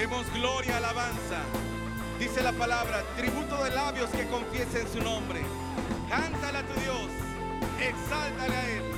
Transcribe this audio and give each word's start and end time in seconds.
Demos 0.00 0.24
gloria, 0.32 0.78
alabanza. 0.78 1.42
Dice 2.18 2.42
la 2.42 2.52
palabra, 2.52 3.02
tributo 3.18 3.62
de 3.62 3.70
labios 3.70 4.08
que 4.08 4.26
confiesen 4.28 4.88
su 4.90 4.98
nombre. 4.98 5.42
Cántale 6.08 6.56
a 6.56 6.62
tu 6.62 6.72
Dios, 6.80 7.10
exáltale 7.78 8.56
a 8.56 8.70
Él. 8.70 8.89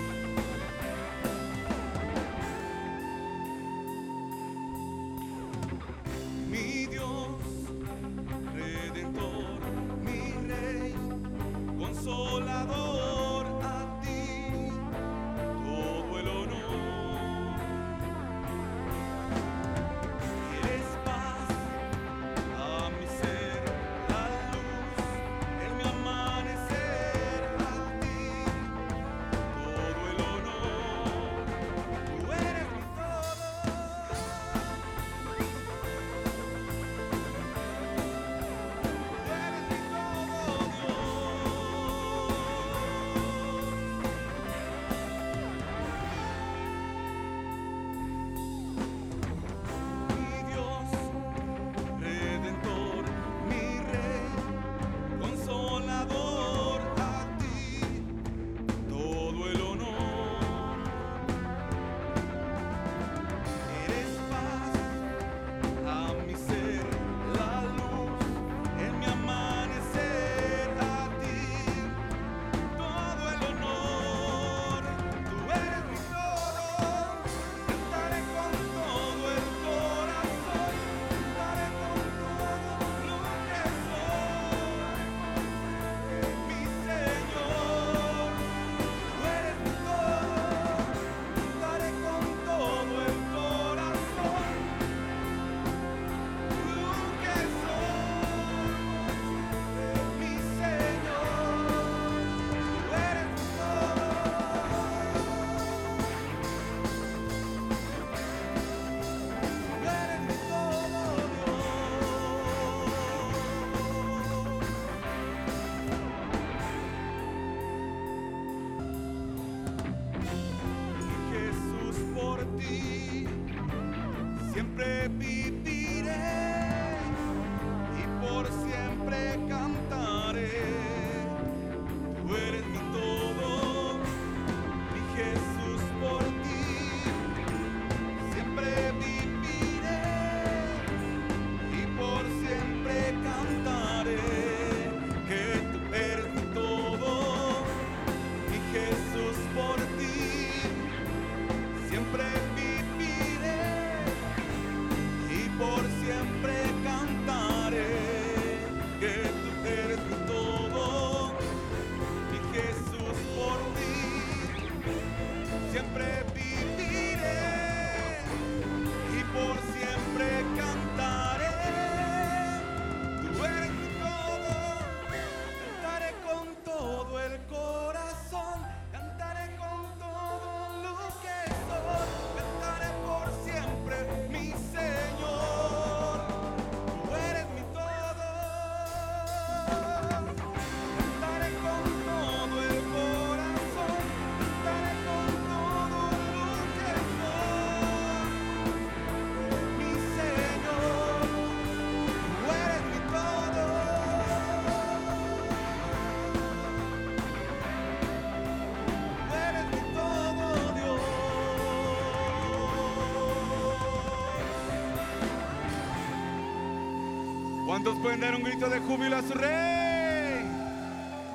¿Cuántos 217.82 218.00
pueden 218.00 218.20
dar 218.20 218.36
un 218.36 218.44
grito 218.44 218.68
de 218.68 218.78
júbilo 218.78 219.16
a 219.16 219.22
su 219.22 219.34
rey? 219.34 220.44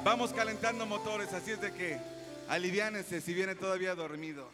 Vamos 0.06 0.32
calentando 0.32 0.86
motores, 0.86 1.34
así 1.34 1.52
es 1.52 1.60
de 1.60 1.74
que 1.74 2.00
aliviánense 2.48 3.20
si 3.20 3.34
viene 3.34 3.54
todavía 3.54 3.96
dormido. 3.96 4.50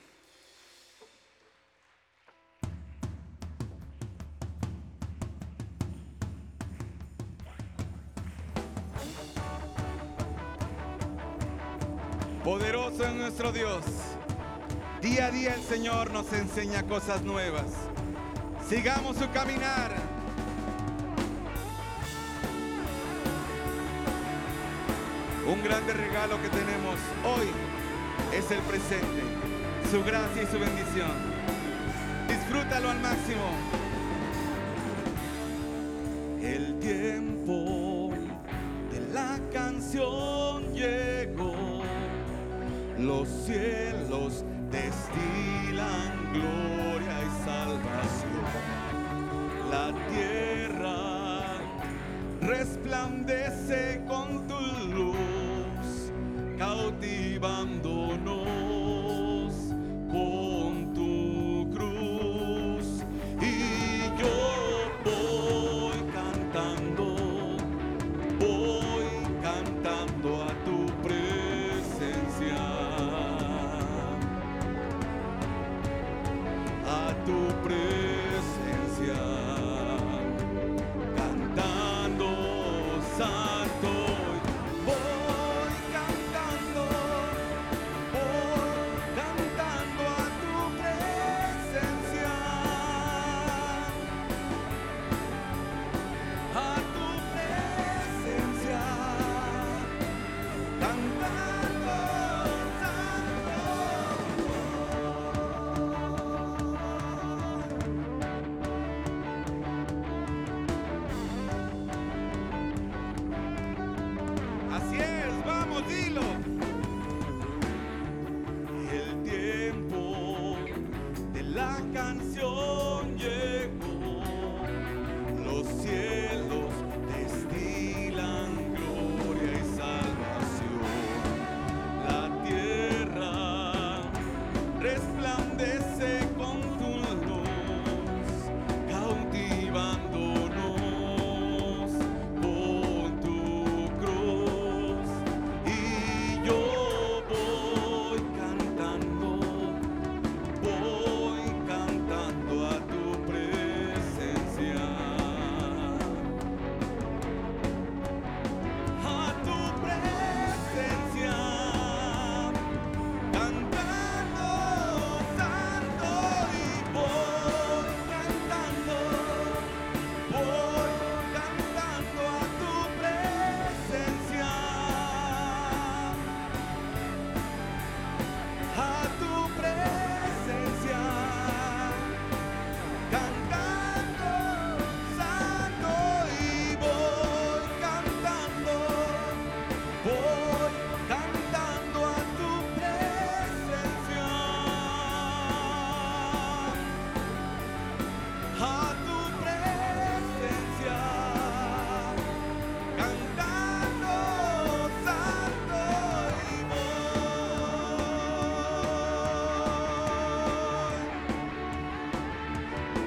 Poderoso 12.43 13.05
es 13.05 13.13
nuestro 13.13 13.51
Dios. 13.51 13.85
Día 14.99 15.27
a 15.27 15.31
día 15.31 15.53
el 15.53 15.61
Señor 15.61 16.09
nos 16.09 16.33
enseña 16.33 16.81
cosas 16.87 17.21
nuevas. 17.21 17.67
Sigamos 18.67 19.15
su 19.17 19.29
caminar. 19.29 20.12
Un 25.45 25.61
grande 25.61 25.91
regalo 25.91 26.41
que 26.41 26.47
tenemos 26.47 26.95
hoy 27.25 27.47
es 28.33 28.49
el 28.49 28.59
presente, 28.59 29.21
su 29.91 30.01
gracia 30.01 30.43
y 30.43 30.45
su 30.45 30.57
bendición. 30.57 31.11
Disfrútalo 32.29 32.89
al 32.91 32.99
máximo. 33.01 33.51
El 36.41 36.79
tiempo 36.79 38.11
de 38.89 39.13
la 39.13 39.37
canción 39.51 40.73
llegó. 40.73 41.83
Los 42.97 43.27
cielos 43.45 43.92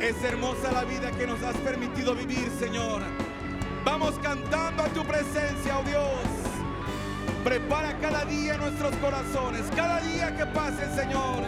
Es 0.07 0.23
hermosa 0.23 0.71
la 0.71 0.85
vida 0.85 1.11
que 1.11 1.27
nos 1.27 1.43
has 1.43 1.57
permitido 1.57 2.15
vivir, 2.15 2.49
Señor. 2.61 3.03
Vamos 3.85 4.15
cantando 4.23 4.85
a 4.85 4.89
tu 4.91 5.05
presencia, 5.05 5.81
oh 5.81 5.83
Dios. 5.83 6.21
Prepara 7.43 7.99
cada 7.99 8.25
día 8.25 8.57
nuestros 8.57 8.95
corazones, 8.99 9.63
cada 9.75 10.01
día 10.03 10.37
que 10.37 10.47
pase, 10.47 10.87
Señor. 10.95 11.43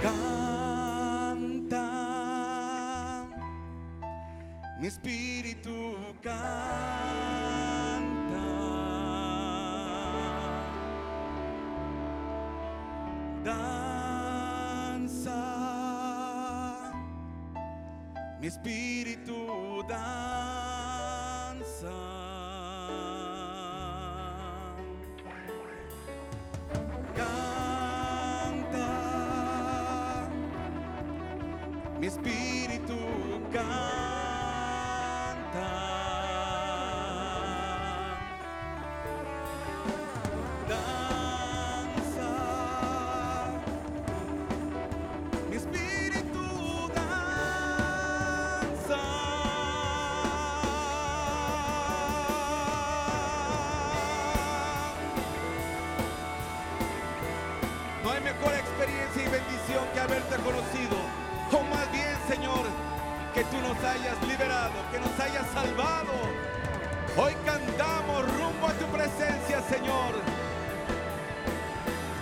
Canta, 0.00 1.80
mi 4.78 4.86
espíritu 4.86 5.96
canta. 6.22 6.40
Danza, 13.42 15.49
mi 18.40 18.46
espíritu 18.46 19.82
danza. 19.86 20.30
Canta, 27.14 28.88
mi 32.00 32.06
espíritu 32.06 32.49
hayas 63.84 64.22
liberado, 64.26 64.74
que 64.90 64.98
nos 64.98 65.20
hayas 65.20 65.46
salvado. 65.52 66.12
Hoy 67.16 67.34
cantamos 67.44 68.24
rumbo 68.38 68.66
a 68.66 68.72
tu 68.74 68.86
presencia, 68.86 69.62
Señor. 69.62 70.14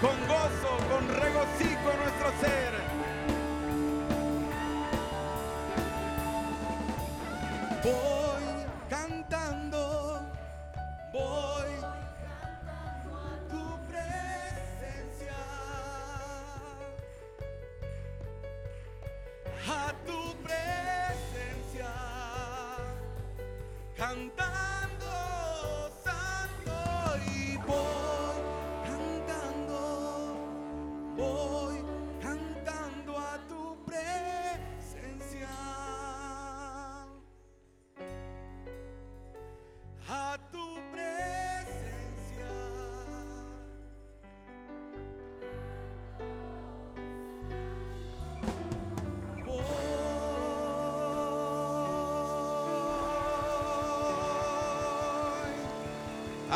Con 0.01 0.17
gozo, 0.27 0.77
con 0.91 1.09
regocijo 1.09 1.93
nuestro 2.03 2.33
ser. 2.41 2.73
Voy 7.83 8.18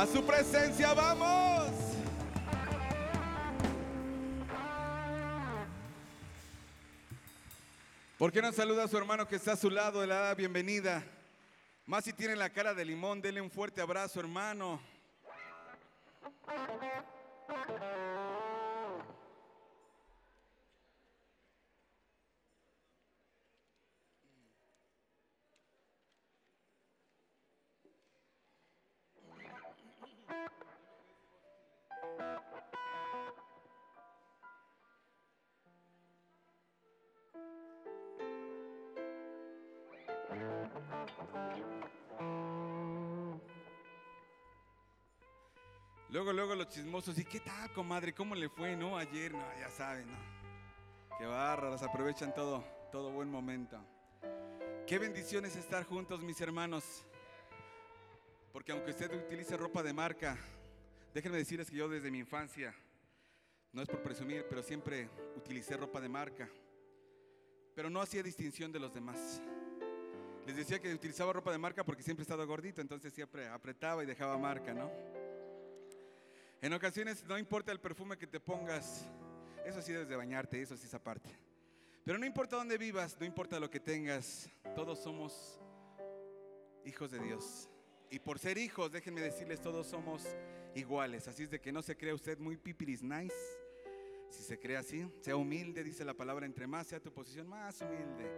A 0.03 0.07
su 0.09 0.21
presencia 0.25 0.93
vamos. 0.95 1.71
¿Por 8.19 8.33
qué 8.33 8.43
no 8.43 8.51
saluda 8.51 8.83
a 8.83 8.89
su 8.89 8.99
hermano 8.99 9.29
que 9.29 9.37
está 9.37 9.53
a 9.53 9.57
su 9.57 9.71
lado? 9.71 10.05
Le 10.05 10.13
da 10.13 10.31
la 10.31 10.35
bienvenida. 10.35 11.05
Más 11.87 12.03
si 12.03 12.13
tiene 12.13 12.35
la 12.35 12.51
cara 12.51 12.75
de 12.75 12.85
limón, 12.85 13.23
dele 13.23 13.41
un 13.41 13.49
fuerte 13.49 13.81
abrazo, 13.81 14.19
hermano. 14.19 14.83
Luego, 46.23 46.37
luego 46.37 46.55
los 46.55 46.69
chismosos, 46.69 47.19
¿y 47.19 47.25
qué 47.25 47.41
tal, 47.41 47.73
comadre? 47.73 48.15
¿Cómo 48.15 48.37
le 48.37 48.49
fue, 48.49 48.77
no? 48.77 48.97
Ayer, 48.97 49.33
no, 49.33 49.43
ya 49.59 49.69
saben, 49.69 50.07
¿no? 50.09 50.17
Qué 51.19 51.27
bárbaros, 51.27 51.83
aprovechan 51.83 52.33
todo, 52.33 52.65
todo 52.93 53.11
buen 53.11 53.29
momento. 53.29 53.77
Qué 54.87 55.01
bendición 55.01 55.45
es 55.47 55.57
estar 55.57 55.83
juntos, 55.83 56.23
mis 56.23 56.41
hermanos. 56.41 57.05
Porque 58.53 58.71
aunque 58.71 58.93
usted 58.93 59.13
utilice 59.13 59.57
ropa 59.57 59.83
de 59.83 59.93
marca, 59.93 60.39
déjenme 61.13 61.39
decirles 61.39 61.69
que 61.69 61.79
yo 61.79 61.89
desde 61.89 62.09
mi 62.09 62.21
infancia, 62.21 62.73
no 63.73 63.83
es 63.83 63.89
por 63.89 64.01
presumir, 64.01 64.47
pero 64.49 64.63
siempre 64.63 65.11
utilicé 65.35 65.77
ropa 65.77 66.01
de 66.01 66.09
marca. 66.09 66.49
Pero 67.75 67.91
no 67.91 68.01
hacía 68.01 68.23
distinción 68.23 68.71
de 68.71 68.79
los 68.79 68.95
demás. 68.95 69.43
Les 70.47 70.55
decía 70.55 70.79
que 70.79 70.95
utilizaba 70.95 71.33
ropa 71.33 71.51
de 71.51 71.59
marca 71.59 71.83
porque 71.83 72.05
siempre 72.05 72.23
he 72.23 72.27
estado 72.27 72.47
gordito, 72.47 72.81
entonces 72.81 73.13
siempre 73.13 73.49
apretaba 73.49 74.05
y 74.05 74.07
dejaba 74.07 74.39
marca, 74.39 74.73
¿no? 74.73 74.89
En 76.63 76.73
ocasiones 76.73 77.25
no 77.25 77.37
importa 77.37 77.73
el 77.73 77.81
perfume 77.81 78.17
que 78.17 78.29
te 78.29 78.39
pongas, 78.39 79.05
eso 79.67 79.83
sí 79.83 79.91
debes 79.91 80.09
de 80.09 80.15
bañarte, 80.15 80.63
eso 80.63 80.77
sí 80.77 80.87
es 80.87 80.95
aparte. 80.95 81.29
Pero 82.05 82.19
no 82.19 82.25
importa 82.25 82.55
dónde 82.55 82.79
vivas, 82.79 83.17
no 83.19 83.27
importa 83.27 83.59
lo 83.59 83.69
que 83.69 83.81
tengas, 83.81 84.49
todos 84.77 85.01
somos 85.01 85.61
hijos 86.85 87.11
de 87.11 87.19
Dios. 87.19 87.69
Y 88.11 88.21
por 88.21 88.39
ser 88.39 88.59
hijos, 88.59 88.93
déjenme 88.93 89.21
decirles, 89.21 89.61
todos 89.61 89.89
somos 89.89 90.25
iguales. 90.77 91.27
Así 91.27 91.43
es 91.43 91.51
de 91.51 91.61
que 91.61 91.73
no 91.73 91.83
se 91.83 91.97
crea 91.97 92.15
usted 92.15 92.39
muy 92.39 92.57
pipiris 92.57 93.03
nice. 93.03 93.35
Si 94.31 94.45
se 94.45 94.57
cree 94.61 94.77
así, 94.77 95.05
sea 95.21 95.35
humilde, 95.35 95.83
dice 95.83 96.05
la 96.05 96.15
palabra, 96.15 96.47
entre 96.47 96.69
más 96.69 96.87
sea 96.87 97.01
tu 97.01 97.13
posición, 97.13 97.49
más 97.49 97.81
humilde. 97.81 98.31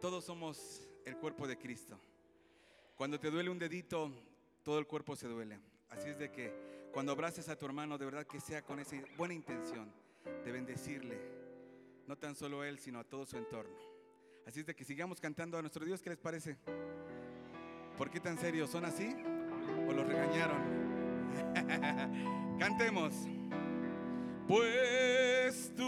Todos 0.00 0.24
somos 0.24 0.88
el 1.04 1.16
cuerpo 1.16 1.48
de 1.48 1.58
Cristo. 1.58 1.98
Cuando 2.94 3.18
te 3.18 3.32
duele 3.32 3.50
un 3.50 3.58
dedito, 3.58 4.12
todo 4.62 4.78
el 4.78 4.86
cuerpo 4.86 5.16
se 5.16 5.26
duele. 5.26 5.58
Así 5.88 6.08
es 6.08 6.18
de 6.18 6.30
que 6.30 6.77
cuando 6.92 7.12
abraces 7.12 7.48
a 7.48 7.56
tu 7.56 7.66
hermano, 7.66 7.98
de 7.98 8.04
verdad 8.04 8.26
que 8.26 8.40
sea 8.40 8.62
con 8.62 8.80
esa 8.80 8.96
buena 9.16 9.34
intención 9.34 9.92
de 10.44 10.52
bendecirle, 10.52 11.18
no 12.06 12.16
tan 12.16 12.34
solo 12.34 12.62
a 12.62 12.68
él, 12.68 12.78
sino 12.78 12.98
a 12.98 13.04
todo 13.04 13.26
su 13.26 13.36
entorno. 13.36 13.76
Así 14.46 14.60
es 14.60 14.66
de 14.66 14.74
que 14.74 14.84
sigamos 14.84 15.20
cantando 15.20 15.58
a 15.58 15.60
nuestro 15.60 15.84
Dios, 15.84 16.00
¿qué 16.00 16.10
les 16.10 16.18
parece? 16.18 16.56
¿Por 17.96 18.10
qué 18.10 18.20
tan 18.20 18.38
serios? 18.38 18.70
¿Son 18.70 18.84
así? 18.84 19.14
¿O 19.88 19.92
los 19.92 20.06
regañaron? 20.06 20.58
Cantemos. 22.58 23.12
Pues 24.46 25.72
tú, 25.76 25.84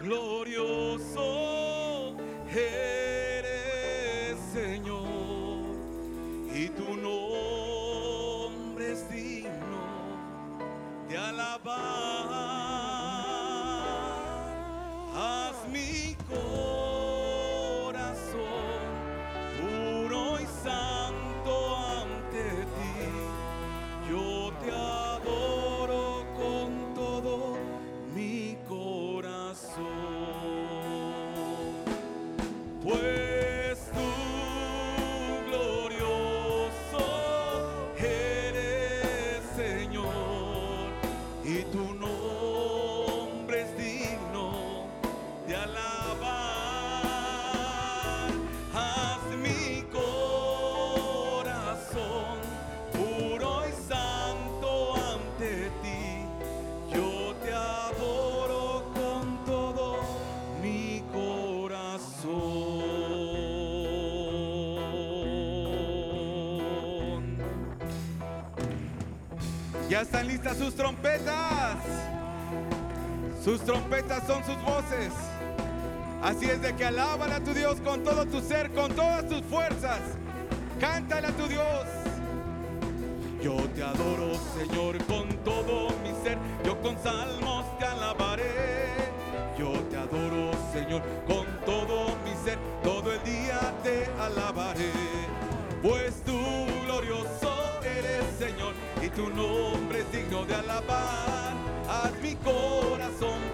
glorioso, 0.00 1.36
Trompetas 73.64 74.26
son 74.26 74.44
sus 74.44 74.60
voces. 74.62 75.12
Así 76.22 76.46
es 76.46 76.60
de 76.60 76.74
que 76.76 76.84
alábala 76.84 77.36
a 77.36 77.40
tu 77.40 77.54
Dios 77.54 77.80
con 77.80 78.02
todo 78.04 78.26
tu 78.26 78.40
ser, 78.40 78.70
con 78.72 78.92
todas 78.92 79.26
tus 79.28 79.42
fuerzas. 79.42 80.00
Cántale 80.78 81.28
a 81.28 81.32
tu 81.32 81.46
Dios. 81.46 81.86
Yo 83.42 83.56
te 83.74 83.82
adoro, 83.82 84.32
Señor, 84.58 84.98
con 85.04 85.28
todo 85.44 85.88
mi 86.02 86.10
ser. 86.22 86.36
Yo 86.64 86.78
con 86.82 86.98
salmos 87.02 87.64
te 87.78 87.86
alabaré. 87.86 88.90
Yo 89.58 89.72
te 89.90 89.96
adoro, 89.96 90.50
Señor, 90.72 91.02
con 91.26 91.46
todo 91.64 92.16
mi 92.24 92.34
ser. 92.44 92.58
Todo 92.82 93.12
el 93.12 93.22
día 93.24 93.58
te 93.82 94.06
alabaré. 94.20 94.92
Pues 95.82 96.22
tú 96.26 96.38
glorioso 96.84 97.80
eres, 97.82 98.24
Señor, 98.38 98.74
y 99.02 99.08
tu 99.08 99.30
nombre 99.30 100.00
es 100.00 100.12
digno 100.12 100.44
de 100.44 100.54
alabar. 100.54 101.54
Haz 101.88 102.12
mi 102.22 102.34
corazón 102.36 103.49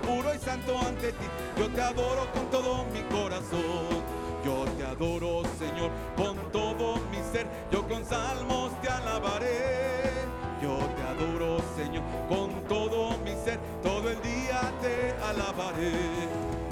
santo 0.46 0.78
ante 0.78 1.10
ti. 1.10 1.26
Yo 1.58 1.68
te 1.70 1.80
adoro 1.80 2.30
con 2.32 2.48
todo 2.50 2.84
mi 2.94 3.02
corazón. 3.14 3.98
Yo 4.44 4.64
te 4.76 4.84
adoro, 4.84 5.42
Señor, 5.58 5.90
con 6.16 6.36
todo 6.52 7.00
mi 7.10 7.20
ser. 7.32 7.46
Yo 7.72 7.82
con 7.88 8.04
salmos 8.04 8.70
te 8.80 8.88
alabaré. 8.88 10.04
Yo 10.62 10.78
te 10.94 11.02
adoro, 11.12 11.58
Señor, 11.76 12.04
con 12.28 12.48
todo 12.68 13.18
mi 13.24 13.34
ser. 13.44 13.58
Todo 13.82 14.08
el 14.08 14.22
día 14.22 14.60
te 14.82 14.96
alabaré. 15.30 15.94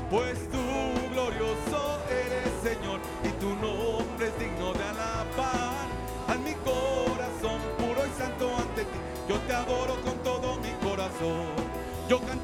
Pues 0.08 0.38
tú 0.52 0.64
glorioso 1.12 1.80
eres, 2.08 2.52
Señor, 2.62 3.00
y 3.24 3.30
tu 3.42 3.50
nombre 3.56 4.28
es 4.28 4.38
digno 4.38 4.72
de 4.72 4.84
alabar. 4.84 5.86
A 6.28 6.34
mi 6.46 6.54
corazón 6.70 7.58
puro 7.78 8.06
y 8.06 8.12
santo 8.20 8.46
ante 8.56 8.84
ti. 8.84 8.98
Yo 9.28 9.36
te 9.48 9.52
adoro 9.52 9.94
con 10.04 10.16
todo 10.18 10.56
mi 10.60 10.72
corazón. 10.88 11.74
Yo 12.08 12.20
cantaré 12.20 12.43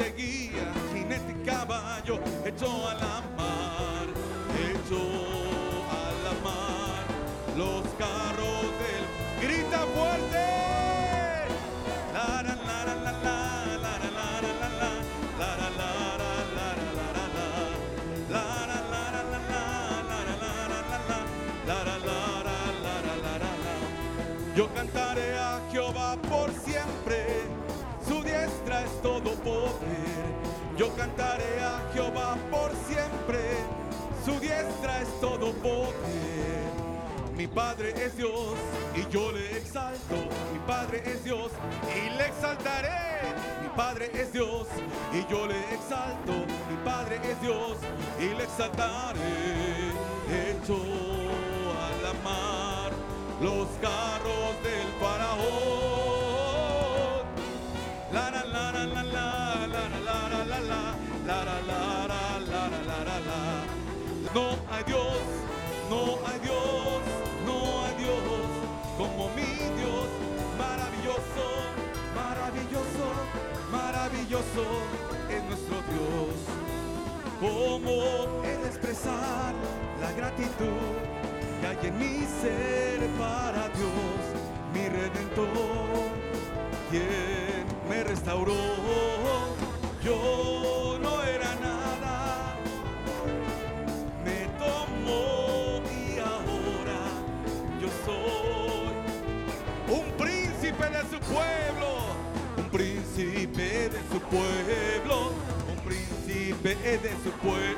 seguía 0.00 0.72
jinete 0.94 1.32
y 1.32 1.46
caballo, 1.46 2.20
echó 2.46 2.88
a 2.88 2.94
la 2.94 3.19
Padre 37.54 37.92
es 37.96 38.16
Dios 38.16 38.54
y 38.94 39.12
yo 39.12 39.32
le 39.32 39.56
exalto. 39.56 40.14
Mi 40.52 40.58
Padre 40.66 41.02
es 41.04 41.24
Dios 41.24 41.50
y 41.96 42.10
le 42.16 42.26
exaltaré. 42.26 43.34
Mi 43.62 43.68
Padre 43.76 44.10
es 44.14 44.32
Dios 44.32 44.66
y 45.12 45.30
yo 45.30 45.46
le 45.46 45.58
exalto. 45.74 46.32
Mi 46.70 46.76
Padre 46.84 47.20
es 47.24 47.40
Dios 47.40 47.76
y 48.18 48.34
le 48.36 48.44
exaltaré. 48.44 49.20
Hecho 50.30 50.76
a 50.76 51.90
la 52.02 52.12
mar 52.22 52.92
los 53.40 53.66
carros 53.80 54.62
del 54.62 54.88
faraón. 55.00 55.90
La 58.12 58.30
la 58.30 58.44
la 58.44 58.72
la 58.72 58.84
la 58.86 59.02
la 59.02 59.06
la 59.06 59.88
la 59.88 60.28
la 60.28 60.30
la 60.30 60.60
la 60.60 60.80
la 63.20 63.50
No 64.34 64.46
hay 64.70 64.84
Dios, 64.84 65.16
no 65.88 66.18
hay 66.26 66.38
Dios, 66.40 67.02
Como 68.98 69.28
mi 69.30 69.52
Dios, 69.78 70.08
maravilloso, 70.58 71.46
maravilloso, 72.14 73.06
maravilloso 73.70 74.64
es 75.28 75.44
nuestro 75.44 75.76
Dios. 75.92 76.36
¿Cómo 77.40 78.44
he 78.44 78.56
de 78.56 78.66
expresar 78.66 79.54
la 80.00 80.12
gratitud 80.12 80.92
que 81.60 81.66
hay 81.66 81.78
en 81.88 81.98
mi 81.98 82.26
ser 82.40 83.08
para 83.18 83.68
Dios, 83.70 84.20
mi 84.74 84.88
redentor? 84.88 86.10
quien 86.90 87.64
me 87.88 88.02
restauró. 88.04 88.52
Yo 90.02 90.79
un 102.56 102.70
príncipe 102.70 103.88
de 103.88 104.00
su 104.12 104.20
pueblo, 104.20 105.32
un 105.70 105.84
príncipe 105.84 106.74
de 106.74 107.10
su 107.24 107.30
pueblo. 107.42 107.76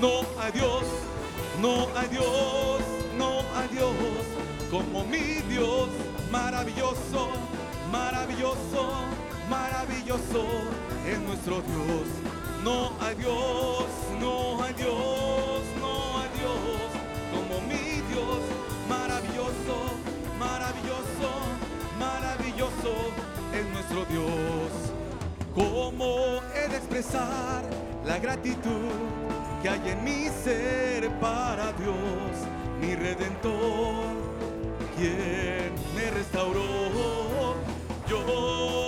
No 0.00 0.20
hay 0.40 0.52
Dios, 0.52 0.84
no 1.60 1.88
hay 1.96 2.08
Dios, 2.08 2.80
no 3.16 3.40
hay 3.56 3.68
Dios 3.68 3.94
como 4.70 5.04
mi 5.04 5.40
Dios 5.48 5.88
maravilloso 6.30 7.30
maravilloso, 7.90 8.90
maravilloso 9.48 10.44
es 11.06 11.18
nuestro 11.20 11.62
Dios. 11.62 12.08
No 12.64 12.92
hay 13.00 13.14
Dios, 13.16 13.84
no 14.20 14.62
hay 14.62 14.74
Dios, 14.74 15.62
no 15.80 16.18
hay 16.18 16.28
Dios 16.38 16.88
como 17.32 17.60
mi 17.62 18.02
Dios. 18.12 18.40
Maravilloso, 18.88 19.76
maravilloso, 20.38 21.30
maravilloso 22.58 22.94
es 23.54 23.66
nuestro 23.72 24.04
Dios. 24.06 24.70
¿Cómo 25.54 26.40
he 26.54 26.68
de 26.68 26.76
expresar 26.76 27.62
la 28.04 28.18
gratitud 28.18 28.90
que 29.62 29.68
hay 29.68 29.88
en 29.88 30.04
mi 30.04 30.28
ser 30.28 31.10
para 31.20 31.72
Dios, 31.72 31.96
mi 32.80 32.94
redentor, 32.94 34.14
quien 34.96 35.72
me 35.94 36.10
restauró? 36.10 37.54
Yo 38.08 38.87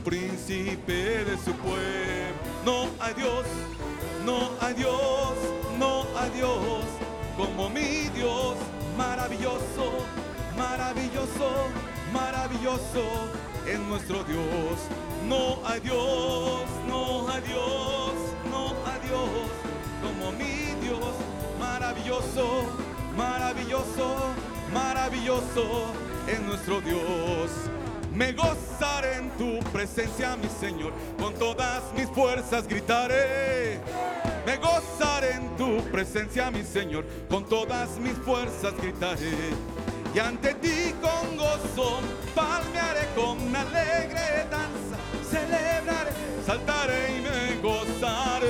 príncipe 0.00 1.24
de 1.24 1.36
su 1.36 1.52
pueblo. 1.52 2.34
No 2.64 2.88
hay 2.98 3.14
Dios, 3.14 3.44
no 4.24 4.50
hay 4.60 4.74
Dios, 4.74 5.34
no 5.78 6.04
hay 6.18 6.30
Dios 6.30 6.84
como 7.36 7.70
mi 7.70 8.08
Dios, 8.14 8.56
maravilloso, 8.96 10.04
maravilloso, 10.56 11.68
maravilloso 12.12 13.02
es 13.66 13.78
nuestro 13.80 14.24
Dios. 14.24 14.78
No 15.26 15.58
hay 15.64 15.80
Dios, 15.80 16.68
no 16.88 17.28
hay 17.28 17.42
Dios, 17.42 18.12
no 18.50 18.74
hay 18.84 19.00
Dios 19.08 19.48
como 20.02 20.32
mi 20.32 20.74
Dios. 20.82 21.14
Maravilloso, 21.58 22.64
maravilloso, 23.16 24.16
maravilloso 24.72 25.92
es 26.26 26.40
nuestro 26.40 26.80
Dios. 26.80 27.50
Me 28.20 28.32
gozaré 28.32 29.14
en 29.14 29.30
tu 29.38 29.60
presencia, 29.70 30.36
mi 30.36 30.48
Señor. 30.60 30.92
Con 31.18 31.32
todas 31.32 31.82
mis 31.96 32.06
fuerzas 32.10 32.68
gritaré. 32.68 33.80
Me 34.44 34.58
gozaré 34.58 35.36
en 35.36 35.56
tu 35.56 35.82
presencia, 35.90 36.50
mi 36.50 36.62
Señor. 36.62 37.06
Con 37.30 37.46
todas 37.46 37.96
mis 37.98 38.12
fuerzas 38.12 38.74
gritaré. 38.76 39.54
Y 40.14 40.18
ante 40.18 40.52
ti 40.56 40.94
con 41.00 41.34
gozo 41.38 42.00
palmearé 42.34 43.08
con 43.16 43.38
alegre 43.56 44.44
danza, 44.50 44.98
celebraré, 45.30 46.10
saltaré 46.44 47.16
y 47.16 47.20
me 47.22 47.62
gozaré. 47.62 48.48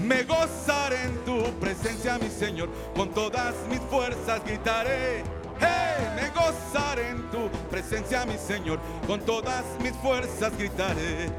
Me 0.00 0.22
gozaré 0.22 1.02
en 1.02 1.16
tu 1.24 1.42
presencia, 1.58 2.16
mi 2.18 2.30
Señor. 2.30 2.68
Con 2.94 3.10
todas 3.10 3.56
mis 3.68 3.80
fuerzas 3.90 4.40
gritaré. 4.44 5.41
Hey, 5.62 6.08
me 6.16 6.28
gozaré 6.30 7.08
en 7.10 7.30
tu 7.30 7.48
presencia, 7.70 8.26
mi 8.26 8.36
Señor. 8.36 8.78
Con 9.06 9.20
todas 9.20 9.64
mis 9.82 9.92
fuerzas 9.96 10.52
gritaré. 10.58 11.30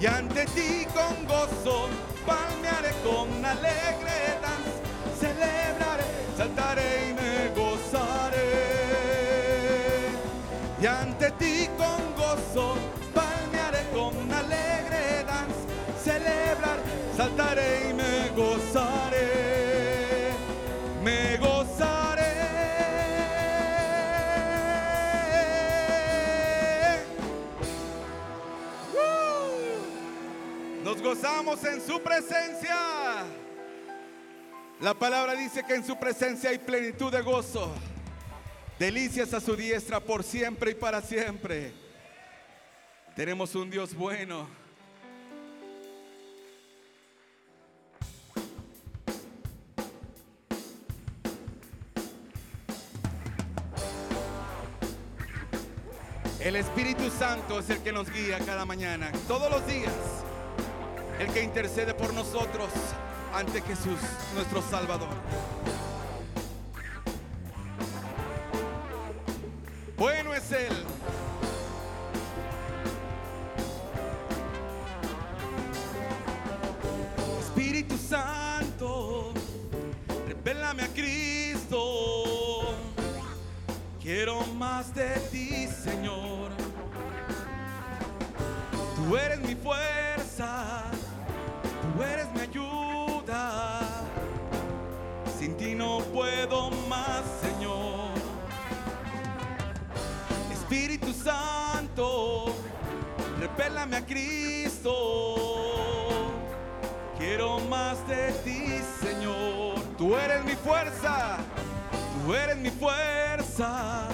Y 0.00 0.06
ante 0.06 0.44
ti 0.46 0.86
con 0.92 1.26
gozo 1.26 1.88
palmearé 2.26 2.92
con 3.02 3.44
alegre 3.44 4.38
danza. 4.42 4.80
Celebraré, 5.18 6.04
saltaré 6.36 7.10
y 7.10 7.14
me 7.14 7.48
gozaré. 7.60 8.50
Y 10.80 10.86
ante 10.86 11.30
ti 11.32 11.68
con 11.78 12.14
gozo 12.16 12.76
palmearé 13.14 13.86
con 13.94 14.14
alegre 14.30 15.24
danza. 15.24 15.64
Celebrar, 16.02 16.78
saltaré 17.16 17.88
y 17.90 17.93
me 17.93 17.93
En 31.46 31.80
su 31.86 32.00
presencia. 32.00 32.74
La 34.80 34.94
palabra 34.94 35.34
dice 35.34 35.62
que 35.62 35.74
en 35.74 35.84
su 35.84 35.94
presencia 35.98 36.48
hay 36.48 36.58
plenitud 36.58 37.12
de 37.12 37.20
gozo. 37.20 37.70
Delicias 38.78 39.34
a 39.34 39.40
su 39.40 39.54
diestra 39.54 40.00
por 40.00 40.24
siempre 40.24 40.70
y 40.70 40.74
para 40.74 41.02
siempre. 41.02 41.72
Tenemos 43.14 43.54
un 43.54 43.70
Dios 43.70 43.94
bueno. 43.94 44.48
El 56.40 56.56
Espíritu 56.56 57.10
Santo 57.10 57.58
es 57.58 57.68
el 57.68 57.82
que 57.82 57.92
nos 57.92 58.10
guía 58.10 58.38
cada 58.46 58.64
mañana, 58.64 59.12
todos 59.28 59.50
los 59.50 59.66
días. 59.66 59.92
El 61.24 61.32
que 61.32 61.42
intercede 61.42 61.94
por 61.94 62.12
nosotros 62.12 62.68
ante 63.32 63.62
Jesús, 63.62 63.98
nuestro 64.34 64.60
Salvador. 64.60 65.08
Bueno 69.96 70.34
es 70.34 70.52
Él. 70.52 70.84
Espíritu 77.40 77.96
Santo, 77.96 79.32
revélame 80.28 80.82
a 80.82 80.88
Cristo. 80.88 82.74
Quiero 84.02 84.44
más 84.58 84.94
de 84.94 85.08
ti, 85.32 85.68
Señor. 85.68 86.50
Tú 88.94 89.16
eres 89.16 89.40
mi 89.40 89.54
fuerza, 89.54 90.03
repélame 103.56 103.96
a 103.96 104.04
Cristo. 104.04 104.92
Quiero 107.18 107.60
más 107.60 108.06
de 108.08 108.32
ti, 108.44 108.80
Señor. 109.00 109.78
Tú 109.96 110.16
eres 110.16 110.44
mi 110.44 110.54
fuerza, 110.54 111.38
tú 112.26 112.34
eres 112.34 112.56
mi 112.56 112.70
fuerza, 112.70 114.08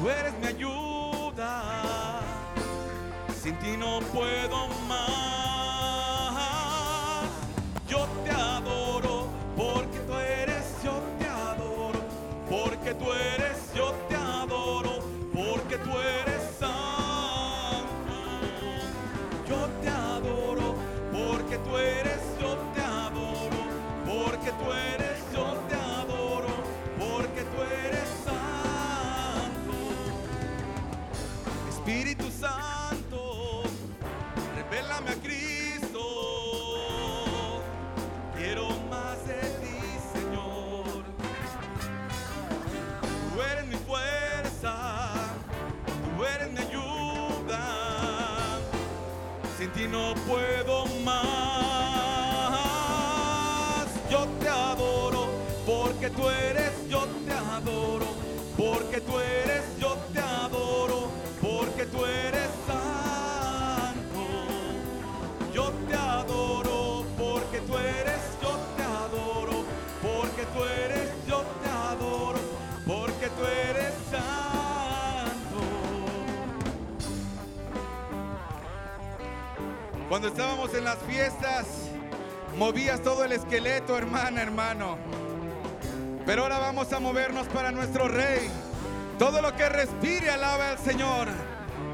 tú 0.00 0.08
eres 0.10 0.34
mi 0.40 0.46
ayuda. 0.48 2.20
Sin 3.42 3.56
ti 3.58 3.76
no 3.76 4.00
puedo 4.12 4.68
más. 4.88 5.21
Cuando 80.12 80.28
estábamos 80.28 80.74
en 80.74 80.84
las 80.84 80.98
fiestas, 81.08 81.64
movías 82.58 83.00
todo 83.00 83.24
el 83.24 83.32
esqueleto, 83.32 83.96
hermana, 83.96 84.42
hermano. 84.42 84.98
Pero 86.26 86.42
ahora 86.42 86.58
vamos 86.58 86.92
a 86.92 87.00
movernos 87.00 87.46
para 87.46 87.72
nuestro 87.72 88.08
Rey. 88.08 88.46
Todo 89.18 89.40
lo 89.40 89.56
que 89.56 89.70
respire, 89.70 90.28
alaba 90.28 90.72
al 90.72 90.78
Señor. 90.80 91.28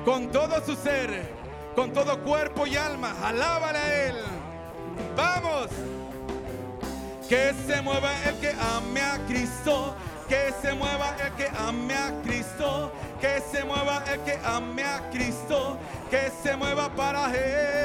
Con 0.04 0.32
todo 0.32 0.60
su 0.66 0.74
ser, 0.74 1.32
con 1.76 1.92
todo 1.92 2.20
cuerpo 2.24 2.66
y 2.66 2.76
alma, 2.76 3.14
alábale 3.22 3.78
a 3.78 4.06
Él. 4.08 4.16
Vamos. 5.16 5.68
Que 7.28 7.54
se 7.68 7.80
mueva 7.82 8.10
el 8.24 8.34
que 8.40 8.50
ame 8.50 9.00
a 9.00 9.18
Cristo. 9.28 9.94
Que 10.28 10.52
se 10.60 10.74
mueva 10.74 11.14
el 11.24 11.32
que 11.34 11.48
ame 11.56 11.94
a 11.94 12.12
Cristo. 12.24 12.92
Que 13.20 13.40
se 13.52 13.62
mueva 13.62 14.02
el 14.12 14.20
que 14.22 14.36
ame 14.44 14.82
a 14.82 15.08
Cristo. 15.10 15.78
Que 16.10 16.32
se 16.42 16.56
mueva 16.56 16.88
para 16.96 17.32
Él. 17.32 17.77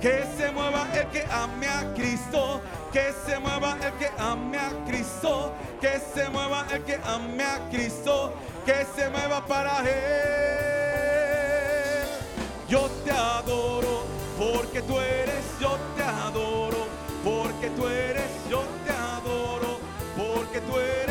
Que 0.00 0.24
se 0.36 0.50
mueva 0.52 0.88
el 0.94 1.06
que 1.08 1.24
ame 1.30 1.68
a 1.68 1.92
Cristo. 1.94 2.62
Que 2.92 3.12
se 3.26 3.38
mueva 3.38 3.76
el 3.84 3.92
que 3.94 4.10
ame 4.18 4.58
a 4.58 4.70
Cristo. 4.86 5.52
Que 5.80 6.00
se 6.14 6.28
mueva 6.30 6.66
el 6.72 6.82
que 6.84 6.98
ame 7.04 7.44
a 7.44 7.58
Cristo. 7.70 8.32
Que 8.64 8.86
se 8.96 9.10
mueva 9.10 9.44
para 9.46 9.80
Él. 9.80 9.90
Yo 12.68 12.88
te 13.04 13.10
adoro 13.10 14.04
porque 14.38 14.80
tú 14.80 14.98
eres, 14.98 15.44
yo 15.60 15.76
te 15.96 16.02
adoro. 16.02 16.86
Porque 17.22 17.68
tú 17.76 17.86
eres, 17.86 18.30
yo 18.48 18.62
te 18.86 18.92
adoro. 18.92 19.78
Porque 20.16 20.60
tú 20.62 20.78
eres 20.78 21.09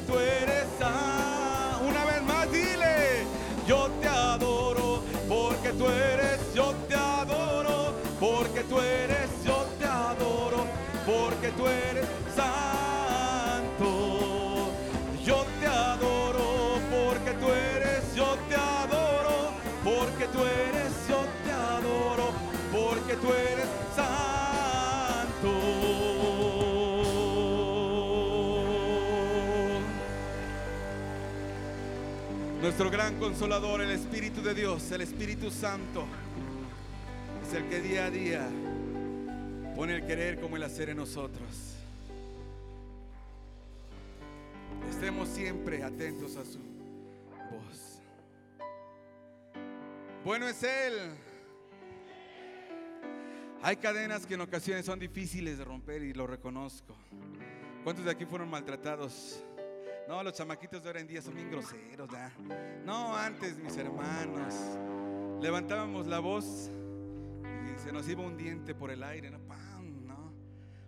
Porque 0.00 0.12
tú 0.12 0.18
eres 0.18 0.64
santo. 0.78 1.84
Una 1.86 2.04
vez 2.06 2.22
más, 2.22 2.50
dile. 2.50 3.26
Yo 3.66 3.90
te 4.00 4.08
adoro 4.08 5.02
porque 5.28 5.72
tú 5.72 5.86
eres, 5.88 6.40
yo 6.54 6.72
te 6.88 6.94
adoro. 6.94 7.92
Porque 8.18 8.62
tú 8.62 8.80
eres, 8.80 9.28
yo 9.44 9.66
te 9.78 9.84
adoro. 9.84 10.64
Porque 11.04 11.48
tú 11.50 11.66
eres 11.66 11.99
Nuestro 32.80 32.98
gran 32.98 33.18
consolador, 33.18 33.82
el 33.82 33.90
Espíritu 33.90 34.40
de 34.40 34.54
Dios, 34.54 34.90
el 34.90 35.02
Espíritu 35.02 35.50
Santo, 35.50 36.06
es 37.46 37.52
el 37.52 37.68
que 37.68 37.78
día 37.82 38.06
a 38.06 38.10
día 38.10 38.48
pone 39.76 39.96
el 39.96 40.06
querer 40.06 40.40
como 40.40 40.56
el 40.56 40.62
hacer 40.62 40.88
en 40.88 40.96
nosotros. 40.96 41.74
Estemos 44.88 45.28
siempre 45.28 45.84
atentos 45.84 46.36
a 46.36 46.44
su 46.46 46.58
voz. 47.50 48.00
Bueno 50.24 50.48
es 50.48 50.62
Él. 50.62 50.94
Hay 53.60 53.76
cadenas 53.76 54.24
que 54.24 54.32
en 54.36 54.40
ocasiones 54.40 54.86
son 54.86 54.98
difíciles 54.98 55.58
de 55.58 55.66
romper 55.66 56.02
y 56.02 56.14
lo 56.14 56.26
reconozco. 56.26 56.96
¿Cuántos 57.84 58.06
de 58.06 58.10
aquí 58.10 58.24
fueron 58.24 58.48
maltratados? 58.48 59.44
No, 60.08 60.22
los 60.22 60.34
chamaquitos 60.34 60.82
de 60.82 60.88
ahora 60.88 61.00
en 61.00 61.06
día 61.06 61.22
son 61.22 61.34
bien 61.34 61.50
groseros, 61.50 62.10
¿ya? 62.10 62.32
No, 62.84 63.16
antes 63.16 63.58
mis 63.58 63.76
hermanos. 63.76 64.54
Levantábamos 65.40 66.06
la 66.06 66.18
voz 66.18 66.70
y 67.44 67.78
se 67.78 67.92
nos 67.92 68.08
iba 68.08 68.22
un 68.22 68.36
diente 68.36 68.74
por 68.74 68.90
el 68.90 69.02
aire, 69.02 69.30
¿no? 69.30 69.38
¡Pam! 69.46 70.06
¿no? 70.06 70.32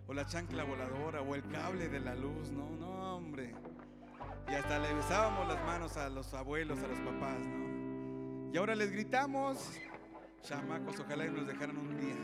O 0.07 0.13
la 0.13 0.25
chancla 0.25 0.63
voladora 0.63 1.21
o 1.21 1.35
el 1.35 1.47
cable 1.47 1.89
de 1.89 1.99
la 1.99 2.15
luz, 2.15 2.51
no, 2.51 2.69
no, 2.71 3.15
hombre. 3.15 3.55
Y 4.49 4.53
hasta 4.53 4.79
le 4.79 4.93
besábamos 4.93 5.47
las 5.47 5.63
manos 5.65 5.97
a 5.97 6.09
los 6.09 6.33
abuelos, 6.33 6.79
a 6.79 6.87
los 6.87 6.99
papás, 6.99 7.39
¿no? 7.39 8.51
Y 8.53 8.57
ahora 8.57 8.75
les 8.75 8.91
gritamos, 8.91 9.71
chamacos, 10.41 10.99
ojalá 10.99 11.25
y 11.25 11.31
nos 11.31 11.47
dejaran 11.47 11.77
un 11.77 11.97
día. 11.97 12.15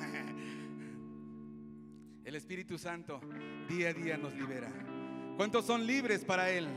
El 2.25 2.35
Espíritu 2.35 2.77
Santo 2.77 3.19
día 3.67 3.89
a 3.89 3.93
día 3.93 4.17
nos 4.17 4.35
libera. 4.35 4.69
¿Cuántos 5.39 5.63
son 5.63 5.87
libres 5.87 6.25
para 6.25 6.49
Él? 6.49 6.67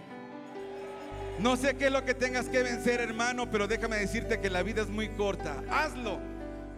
No 1.41 1.57
sé 1.57 1.77
qué 1.77 1.87
es 1.87 1.93
lo 1.93 2.05
que 2.05 2.15
tengas 2.15 2.49
que 2.49 2.63
vencer, 2.63 3.01
hermano, 3.01 3.51
pero 3.51 3.67
déjame 3.67 3.97
decirte 3.97 4.39
que 4.39 4.49
la 4.49 4.63
vida 4.63 4.83
es 4.83 4.89
muy 4.89 5.09
corta. 5.09 5.65
Hazlo 5.69 6.21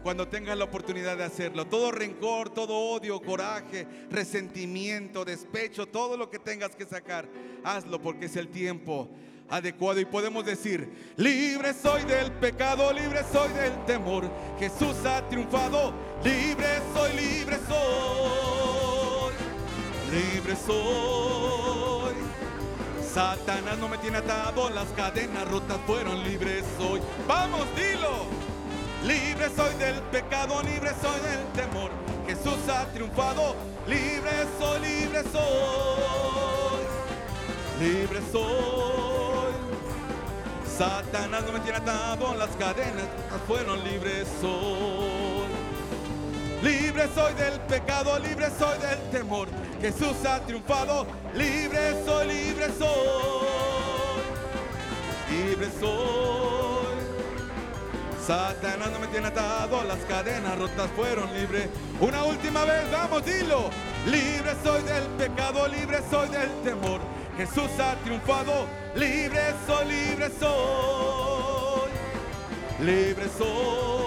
cuando 0.03 0.27
tengas 0.27 0.57
la 0.57 0.65
oportunidad 0.65 1.19
de 1.19 1.25
hacerlo. 1.25 1.67
Todo 1.67 1.93
rencor, 1.93 2.49
todo 2.49 2.75
odio, 2.75 3.21
coraje, 3.21 3.87
resentimiento, 4.11 5.27
despecho, 5.27 5.85
todo 5.85 6.17
lo 6.17 6.31
que 6.31 6.39
tengas 6.39 6.75
que 6.75 6.87
sacar, 6.87 7.29
hazlo 7.63 8.01
porque 8.01 8.25
es 8.25 8.37
el 8.37 8.49
tiempo 8.49 9.11
adecuado 9.51 10.01
y 10.01 10.07
podemos 10.07 10.47
decir, 10.47 10.89
libre 11.19 11.75
soy 11.75 12.03
del 12.05 12.33
pecado, 12.33 12.95
libre 12.95 13.21
soy 13.31 13.53
del 13.53 13.85
temor, 13.85 14.25
Jesús 14.59 14.97
ha 15.05 15.21
triunfado, 15.29 15.93
libre 16.25 16.81
soy, 16.95 17.13
libre 17.13 17.59
soy, 17.69 19.35
libre 20.11 20.57
soy. 20.57 21.54
Satanás 23.15 23.79
no 23.79 23.89
me 23.89 23.97
tiene 23.99 24.19
atado, 24.19 24.69
las 24.71 24.89
cadenas 24.97 25.49
rotas 25.49 25.79
fueron 25.87 26.25
libres 26.25 26.65
soy. 26.77 27.01
Vamos, 27.29 27.65
dilo. 27.77 28.27
Libre 29.05 29.49
soy 29.55 29.73
del 29.75 30.03
pecado, 30.11 30.61
libre 30.65 30.91
soy 31.01 31.21
del 31.21 31.47
temor. 31.53 31.93
Jesús 32.27 32.59
ha 32.69 32.87
triunfado, 32.87 33.55
libre 33.87 34.33
soy, 34.59 34.81
libre 34.81 35.23
soy. 35.31 36.83
Libre 37.79 38.21
soy. 38.33 39.53
Satanás 40.77 41.45
no 41.47 41.53
me 41.53 41.61
tiene 41.61 41.79
atado, 41.79 42.35
las 42.35 42.51
cadenas 42.57 43.07
fueron 43.47 43.85
libres 43.85 44.27
soy. 44.41 45.24
Libre 46.65 47.07
soy 47.15 47.35
del 47.35 47.61
pecado, 47.69 48.19
libre 48.21 48.47
soy 48.59 48.79
del 48.79 48.99
temor. 49.11 49.49
Jesús 49.83 50.25
ha 50.27 50.41
triunfado, 50.41 51.07
libre 51.35 52.03
soy, 52.07 52.27
libre 52.27 52.69
soy. 52.79 54.19
Libre 55.31 55.69
soy. 55.79 56.95
Satanás 58.27 58.91
no 58.91 58.99
me 58.99 59.09
tiene 59.09 59.27
atado, 59.27 59.85
las 59.85 59.99
cadenas 60.09 60.59
rotas 60.59 60.91
fueron 60.97 61.35
libres. 61.35 61.69
Una 62.01 62.25
última 62.25 62.65
vez, 62.65 62.91
vamos, 62.91 63.23
dilo. 63.27 63.69
Libre 64.07 64.55
soy 64.65 64.83
del 64.85 65.05
pecado, 65.19 65.69
libre 65.69 65.99
soy 66.11 66.31
del 66.31 66.49
temor. 66.63 67.03
Jesús 67.37 67.79
ha 67.79 67.95
triunfado, 67.97 68.67
libre 68.95 69.53
soy, 69.67 69.87
libre 69.87 70.31
soy, 70.41 71.91
libre 72.81 73.27
soy. 73.37 74.04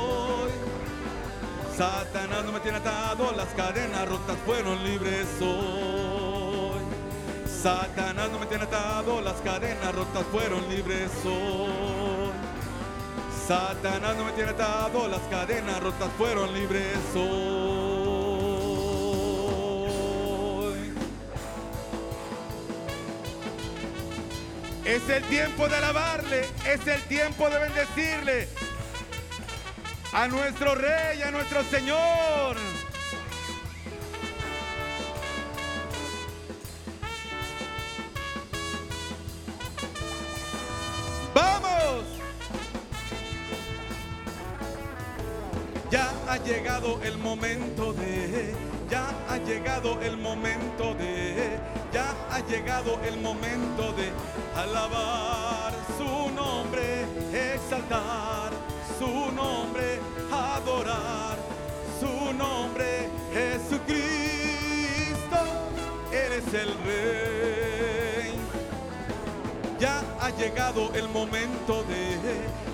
Satanás 1.77 2.43
no 2.43 2.51
me 2.53 2.59
tiene 2.59 2.79
atado, 2.79 3.31
las 3.33 3.49
cadenas 3.49 4.09
rotas 4.09 4.35
fueron 4.47 4.83
libres 4.83 5.27
soy. 5.37 6.81
Satanás 7.61 8.31
no 8.31 8.39
me 8.39 8.47
tiene 8.47 8.63
atado, 8.63 9.21
las 9.21 9.35
cadenas 9.41 9.93
rotas 9.93 10.23
fueron 10.31 10.67
libres 10.69 11.11
soy. 11.21 12.31
Satanás 13.47 14.17
no 14.17 14.25
me 14.25 14.31
tiene 14.31 14.49
atado, 14.49 15.07
las 15.07 15.21
cadenas 15.29 15.79
rotas 15.83 16.09
fueron 16.17 16.51
libres 16.51 16.97
soy. 17.13 17.27
Es 24.83 25.07
el 25.09 25.23
tiempo 25.25 25.67
de 25.67 25.75
alabarle, 25.75 26.39
es 26.65 26.87
el 26.87 27.03
tiempo 27.03 27.47
de 27.51 27.59
bendecirle 27.59 28.47
a 30.13 30.27
nuestro 30.27 30.75
Rey, 30.75 31.21
a 31.21 31.31
nuestro 31.31 31.63
Señor. 31.63 32.57
¡Vamos! 41.33 42.03
Ya 45.91 46.11
ha 46.27 46.37
llegado 46.37 46.99
el 47.03 47.17
momento 47.17 47.93
de, 47.93 48.53
ya 48.89 49.09
ha 49.29 49.37
llegado 49.37 50.01
el 50.01 50.17
momento 50.17 50.93
de, 50.95 51.59
ya 51.93 52.13
ha 52.31 52.39
llegado 52.47 52.99
el 53.03 53.19
momento 53.21 53.93
de 53.93 54.11
alabar 54.55 55.73
su 55.97 56.33
nombre, 56.33 57.05
exaltar 57.53 58.51
su 58.97 59.31
nombre, 59.31 59.96
su 61.99 62.33
nombre, 62.33 63.09
Jesucristo, 63.33 65.37
eres 66.11 66.53
el 66.53 66.69
Rey. 66.85 68.33
Ya 69.79 70.01
ha 70.19 70.29
llegado 70.31 70.91
el 70.93 71.07
momento 71.09 71.83
de, 71.83 72.17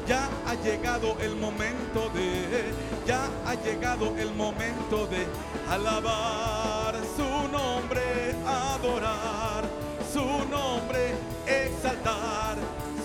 ya 0.08 0.30
ha 0.48 0.56
llegado 0.56 1.18
el 1.20 1.36
momento 1.36 2.10
de, 2.14 2.72
ya 3.06 3.30
ha 3.46 3.56
llegado 3.56 4.16
el 4.18 4.34
momento 4.34 5.08
de 5.08 5.28
alabar 5.70 6.96
su 7.18 7.48
nombre, 7.52 8.36
adorar 8.46 9.66
su 10.12 10.24
nombre, 10.50 11.14
exaltar 11.46 12.58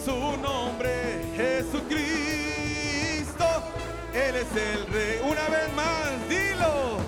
su 0.05 0.37
nombre, 0.41 1.25
Jesucristo, 1.37 2.48
Él 4.27 4.35
es 4.35 4.51
el 4.57 4.87
Rey. 4.93 5.21
Una 5.23 5.49
vez 5.49 5.73
más, 5.75 6.29
dilo. 6.29 6.99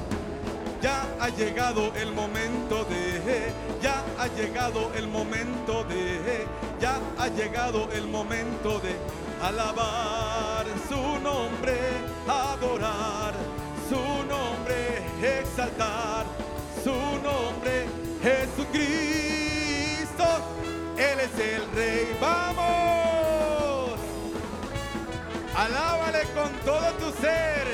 Ya 0.80 1.08
ha 1.20 1.28
llegado 1.28 1.92
el 1.94 2.12
momento 2.12 2.84
de, 2.84 3.52
ya 3.82 4.02
ha 4.18 4.28
llegado 4.28 4.90
el 4.94 5.08
momento 5.08 5.84
de, 5.84 6.46
ya 6.80 6.98
ha 7.18 7.28
llegado 7.28 7.90
el 7.92 8.06
momento 8.06 8.78
de 8.78 8.96
alabar 9.42 10.64
su 10.88 11.18
nombre, 11.20 11.76
adorar 12.26 13.34
su 13.90 14.00
nombre, 14.26 15.02
exaltar 15.38 16.24
su 16.82 16.94
nombre, 17.28 17.86
Jesucristo, 18.22 20.24
Él 20.96 21.20
es 21.20 21.38
el 21.38 21.70
Rey. 21.74 21.99
Con 26.34 26.52
todo 26.66 26.92
tu 26.98 27.10
ser. 27.22 27.66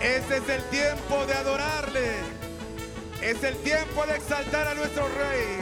Ese 0.00 0.38
es 0.38 0.48
el 0.48 0.62
tiempo 0.70 1.26
de 1.26 1.34
adorarle. 1.34 2.14
Es 3.20 3.44
el 3.44 3.56
tiempo 3.58 4.06
de 4.06 4.16
exaltar 4.16 4.68
a 4.68 4.74
nuestro 4.74 5.06
Rey. 5.08 5.58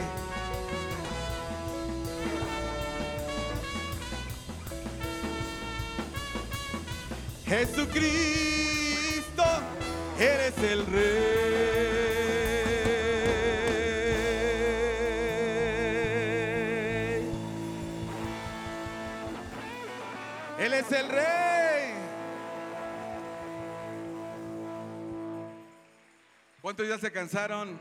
Jesucristo, 7.45 9.43
eres 10.17 10.57
el 10.59 10.85
Rey. 10.85 11.51
Él 20.57 20.73
es 20.73 20.91
el 20.93 21.09
Rey. 21.09 21.30
¿Cuántos 26.71 26.87
ya 26.87 26.97
se 26.97 27.11
cansaron? 27.11 27.77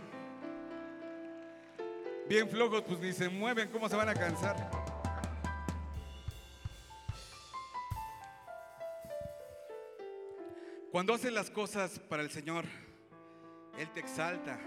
Bien 2.29 2.49
flojos, 2.49 2.83
pues 2.83 2.99
ni 2.99 3.13
se 3.13 3.29
mueven, 3.29 3.69
¿cómo 3.69 3.89
se 3.89 3.95
van 3.95 4.09
a 4.09 4.15
cansar? 4.15 4.69
Cuando 10.91 11.15
haces 11.15 11.33
las 11.33 11.51
cosas 11.51 12.01
para 12.01 12.25
el 12.25 12.31
Señor, 12.33 12.65
Él 13.79 13.89
te 13.95 14.01
exalta 14.01 14.59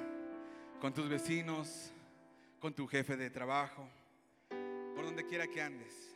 con 0.79 0.93
tus 0.93 1.09
vecinos, 1.09 1.91
con 2.61 2.73
tu 2.73 2.87
jefe 2.87 3.17
de 3.17 3.29
trabajo, 3.29 3.89
por 4.95 5.03
donde 5.03 5.25
quiera 5.25 5.47
que 5.47 5.61
andes. 5.61 6.15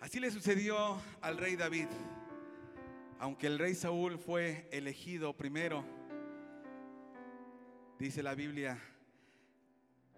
Así 0.00 0.20
le 0.20 0.30
sucedió 0.30 1.00
al 1.22 1.38
rey 1.38 1.56
David. 1.56 1.88
Aunque 3.20 3.46
el 3.46 3.58
rey 3.58 3.74
Saúl 3.74 4.18
fue 4.18 4.68
elegido 4.70 5.34
primero, 5.34 5.96
dice 7.98 8.22
la 8.22 8.34
Biblia 8.34 8.78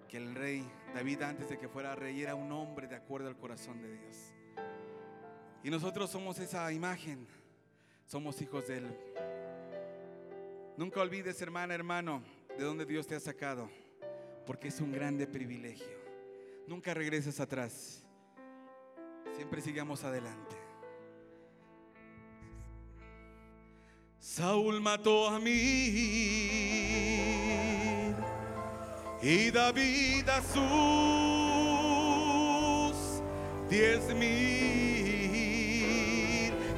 que 0.08 0.16
el 0.16 0.34
rey 0.34 0.68
David 0.94 1.22
antes 1.22 1.48
de 1.48 1.58
que 1.58 1.68
fuera 1.68 1.94
rey 1.94 2.22
era 2.22 2.34
un 2.34 2.50
hombre 2.52 2.86
de 2.86 2.96
acuerdo 2.96 3.28
al 3.28 3.36
corazón 3.36 3.80
de 3.80 3.96
Dios. 3.96 4.34
Y 5.62 5.70
nosotros 5.70 6.10
somos 6.10 6.38
esa 6.38 6.72
imagen, 6.72 7.26
somos 8.06 8.40
hijos 8.42 8.66
de 8.66 8.78
Él. 8.78 8.98
Nunca 10.76 11.00
olvides, 11.00 11.40
hermana, 11.42 11.74
hermano, 11.74 12.22
de 12.56 12.64
dónde 12.64 12.86
Dios 12.86 13.06
te 13.06 13.14
ha 13.14 13.20
sacado, 13.20 13.70
porque 14.46 14.68
es 14.68 14.80
un 14.80 14.92
grande 14.92 15.26
privilegio. 15.26 16.00
Nunca 16.66 16.94
regreses 16.94 17.38
atrás, 17.40 18.04
siempre 19.36 19.60
sigamos 19.60 20.02
adelante. 20.04 20.56
Saúl 24.18 24.80
mató 24.80 25.28
a 25.28 25.38
mí 25.38 27.19
y 29.22 29.50
David 29.50 30.28
a 30.28 30.40
sus 30.40 30.60
diez 33.68 34.14
mil. 34.14 34.30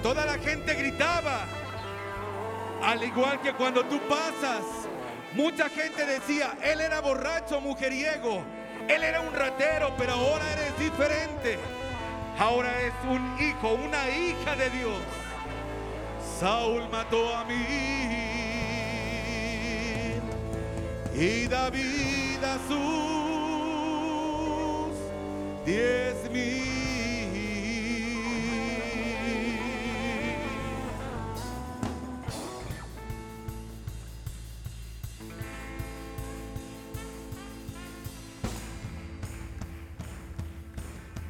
Toda 0.02 0.26
la 0.26 0.36
gente 0.38 0.74
gritaba, 0.74 1.46
al 2.82 3.04
igual 3.04 3.40
que 3.40 3.52
cuando 3.52 3.84
tú 3.84 4.00
pasas. 4.08 4.64
Mucha 5.34 5.68
gente 5.70 6.04
decía, 6.04 6.58
él 6.62 6.82
era 6.82 7.00
borracho, 7.00 7.58
mujeriego, 7.60 8.42
él 8.86 9.02
era 9.02 9.22
un 9.22 9.32
ratero, 9.32 9.94
pero 9.96 10.12
ahora 10.12 10.44
eres 10.52 10.78
diferente. 10.78 11.58
Ahora 12.38 12.70
es 12.82 12.92
un 13.08 13.34
hijo, 13.40 13.72
una 13.72 14.10
hija 14.10 14.56
de 14.56 14.68
Dios. 14.70 15.00
Saúl 16.38 16.86
mató 16.90 17.34
a 17.34 17.44
mí 17.44 17.54
y 21.14 21.46
David 21.46 22.11
a 22.44 22.58
sus 22.68 22.76
diez 25.64 26.30
mil. 26.30 26.62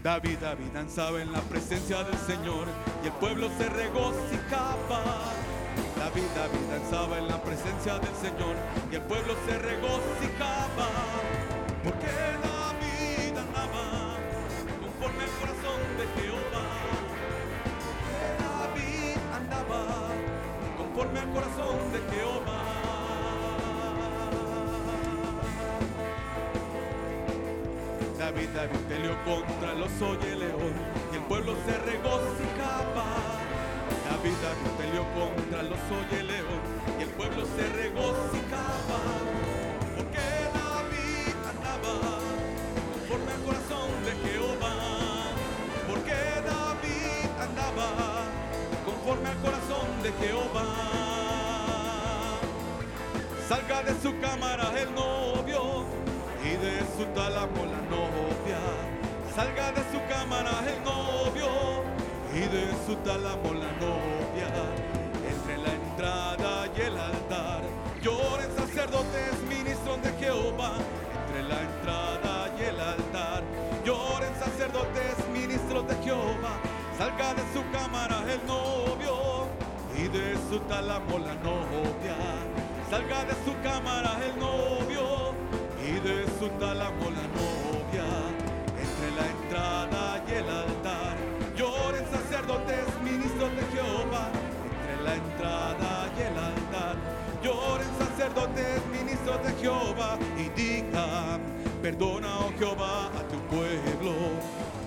David, 0.03 0.38
David 0.40 0.66
danzaba 0.75 1.22
en 1.22 1.33
la 1.33 1.40
presencia 1.42 2.03
del 2.03 2.18
Señor 2.18 2.66
y 3.05 3.07
el 3.07 3.12
pueblo 3.14 3.48
se 3.57 3.68
regocijaba. 3.68 5.41
David, 6.03 6.25
David 6.35 6.67
danzaba 6.69 7.19
en 7.19 7.29
la 7.29 7.41
presencia 7.41 7.97
del 8.01 8.15
Señor 8.17 8.57
y 8.91 8.97
el 8.97 9.03
pueblo 9.03 9.35
se 9.47 9.57
regocijaba. 9.57 10.88
Porque 11.85 12.09
David 12.43 13.38
andaba 13.38 14.17
conforme 14.83 15.23
al 15.23 15.31
corazón 15.38 15.81
de 15.99 16.05
Jehová. 16.19 16.67
Porque 18.03 18.31
David 18.43 19.17
andaba 19.33 19.81
conforme 20.77 21.21
al 21.21 21.31
corazón 21.31 21.79
de 21.93 22.01
Jehová. 22.11 22.62
David, 28.19 28.49
David 28.57 28.81
peleó 28.88 29.15
contra 29.25 29.75
los 29.75 30.03
oye 30.03 30.35
león 30.35 30.75
y 31.12 31.17
el 31.17 31.23
pueblo 31.23 31.55
se 31.65 31.79
regocijaba. 31.79 33.41
David, 34.22 34.37
David 34.40 34.70
peleó 34.78 35.04
contra 35.14 35.62
los 35.64 35.80
león 36.28 36.61
y 36.96 37.02
el 37.02 37.08
pueblo 37.08 37.44
se 37.44 37.68
regocijaba. 37.70 39.00
Porque 39.96 40.26
David 40.54 41.35
andaba 41.50 42.20
conforme 42.92 43.32
al 43.32 43.42
corazón 43.42 43.90
de 44.04 44.12
Jehová. 44.22 44.74
Porque 45.88 46.14
David 46.46 47.30
andaba 47.40 47.88
conforme 48.87 49.28
al 49.28 49.38
corazón 49.38 49.88
de 50.04 50.12
Jehová. 50.12 50.66
Salga 53.48 53.82
de 53.82 54.00
su 54.00 54.20
cámara 54.20 54.70
el 54.80 54.94
novio 54.94 55.85
y 56.44 56.50
de 56.64 56.78
su 56.96 57.06
tálamo 57.12 57.64
la 57.66 57.82
novia. 57.90 58.61
Salga 59.35 59.72
de 59.72 59.82
su 59.90 59.98
cámara 60.08 60.52
el 60.68 60.85
novio 60.85 61.62
y 62.35 62.40
de 62.40 62.71
su 62.87 62.97
tálamo 63.05 63.53
la 63.53 63.71
novia. 63.73 64.49
Entre 65.29 65.59
la 65.59 65.73
entrada 65.73 66.66
y 66.77 66.81
el 66.81 66.97
altar 66.97 67.62
lloren 68.01 68.51
sacerdotes, 68.57 69.33
ministros 69.49 70.03
de 70.03 70.12
Jehová. 70.12 70.73
Entre 71.27 71.42
la 71.42 71.61
entrada 71.61 72.51
y 72.59 72.62
el 72.62 72.81
altar 72.81 73.42
lloren 73.85 74.35
sacerdotes, 74.38 75.29
ministros 75.33 75.87
de 75.88 75.95
Jehová. 76.03 76.57
Salga 76.97 77.35
de 77.35 77.42
su 77.53 77.62
cámara 77.71 78.23
el 78.33 78.47
novio 78.47 79.47
y 79.97 80.09
de 80.09 80.35
su 80.49 80.59
tálamo 80.61 81.18
la 81.18 81.35
novia. 81.35 82.16
Salga 82.88 83.25
de 83.25 83.35
su 83.45 83.53
cámara 83.62 84.18
el 84.25 84.38
novio 84.38 85.35
y 85.87 85.92
de 86.01 86.25
su 86.38 86.49
tálamo 86.59 87.11
la 87.11 87.27
novia. 87.29 87.62
Sacerdotes, 98.53 98.83
ministros 98.91 99.43
de 99.45 99.53
Jehová 99.61 100.19
y 100.38 100.49
digan, 100.61 101.41
perdona, 101.81 102.41
oh 102.41 102.53
Jehová, 102.59 103.07
a 103.07 103.23
tu 103.29 103.38
pueblo. 103.55 104.12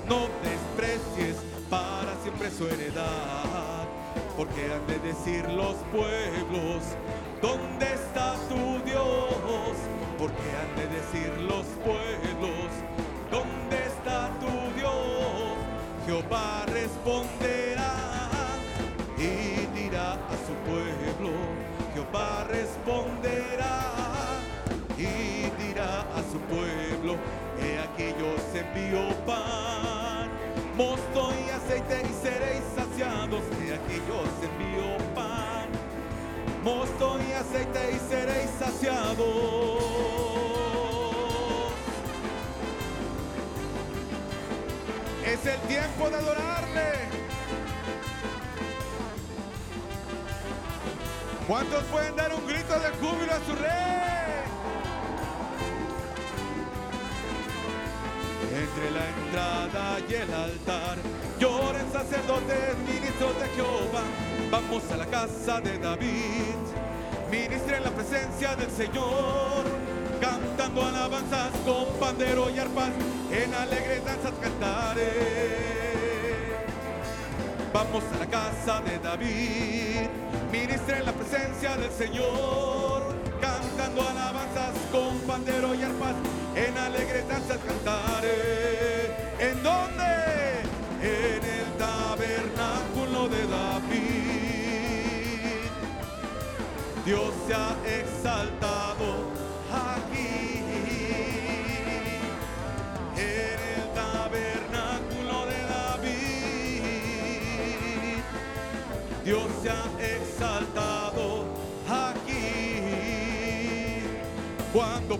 No 0.07 0.27
desprecies 0.43 1.37
para 1.69 2.15
siempre 2.21 2.51
su 2.51 2.67
heredad, 2.67 3.85
porque 4.37 4.71
han 4.73 4.85
de 4.87 4.99
decir 4.99 5.49
los 5.49 5.75
pueblos, 5.91 6.83
¿dónde 7.41 7.93
está 7.93 8.35
tu 8.49 8.83
Dios? 8.85 9.75
Porque 10.17 10.43
han 10.59 10.75
de 10.75 10.87
decir 10.95 11.31
los 11.41 11.65
pueblos, 11.83 12.69
¿dónde 13.31 13.85
está 13.85 14.29
tu 14.39 14.79
Dios? 14.79 15.55
Jehová 16.05 16.65
responderá 16.67 18.04
responderá 22.85 24.39
y 24.97 25.49
dirá 25.63 26.01
a 26.01 26.21
su 26.31 26.39
pueblo, 26.41 27.17
he 27.59 27.79
aquí 27.79 28.13
yo 28.19 28.33
os 28.33 28.55
envío 28.55 29.09
pan, 29.25 30.29
mosto 30.77 31.31
y 31.33 31.49
aceite 31.49 32.01
y 32.03 32.13
seréis 32.23 32.63
saciados, 32.75 33.41
he 33.59 33.73
aquí 33.73 34.01
yo 34.07 34.19
os 34.19 34.43
envío 34.43 34.97
pan, 35.15 35.67
mosto 36.63 37.19
y 37.27 37.33
aceite 37.33 37.91
y 37.91 38.09
seréis 38.09 38.51
saciados. 38.59 39.25
Es 45.25 45.45
el 45.45 45.59
tiempo 45.61 46.09
de 46.09 46.15
adorarle. 46.17 47.24
¿Cuántos 51.47 51.83
pueden 51.85 52.15
dar 52.15 52.33
un 52.33 52.47
grito 52.47 52.73
de 52.79 52.89
júbilo 52.99 53.31
a 53.31 53.39
su 53.45 53.55
rey? 53.55 54.05
Entre 58.51 58.89
la 58.89 59.07
entrada 59.09 59.99
y 60.09 60.13
el 60.15 60.33
altar 60.33 60.97
lloren 61.39 61.91
sacerdotes, 61.91 62.77
ministros 62.87 63.39
de 63.39 63.47
Jehová. 63.49 64.01
Vamos 64.49 64.91
a 64.91 64.97
la 64.97 65.05
casa 65.05 65.61
de 65.61 65.77
David, 65.77 66.55
ministren 67.29 67.83
la 67.83 67.91
presencia 67.91 68.55
del 68.55 68.71
Señor, 68.71 69.65
cantando 70.19 70.83
alabanzas 70.83 71.51
con 71.63 71.85
pandero 71.99 72.49
y 72.49 72.57
arpas, 72.57 72.89
en 73.31 73.53
alegres 73.53 74.03
danzas 74.03 74.33
cantaré. 74.41 75.11
Vamos 77.71 78.03
a 78.15 78.17
la 78.17 78.25
casa 78.25 78.81
de 78.81 78.97
David, 78.97 80.09
ministren 80.51 81.05
la 81.05 81.11
presencia 81.13 81.77
del 81.77 81.91
Señor, 81.91 83.03
cantando 83.41 84.01
alabanzas 84.07 84.73
con 84.91 85.17
pandero 85.21 85.75
y 85.75 85.83
arpas, 85.83 86.15
en 86.55 86.77
alegres 86.77 87.27
danzas 87.27 87.57
cantaré. 87.65 89.15
¿En 89.39 89.61
dónde? 89.63 90.03
En 91.01 91.43
el 91.43 91.77
tabernáculo 91.77 93.29
de 93.29 93.47
David. 93.47 94.05
Dios 97.05 97.33
se 97.47 97.53
ha 97.53 97.75
exaltado 97.99 98.74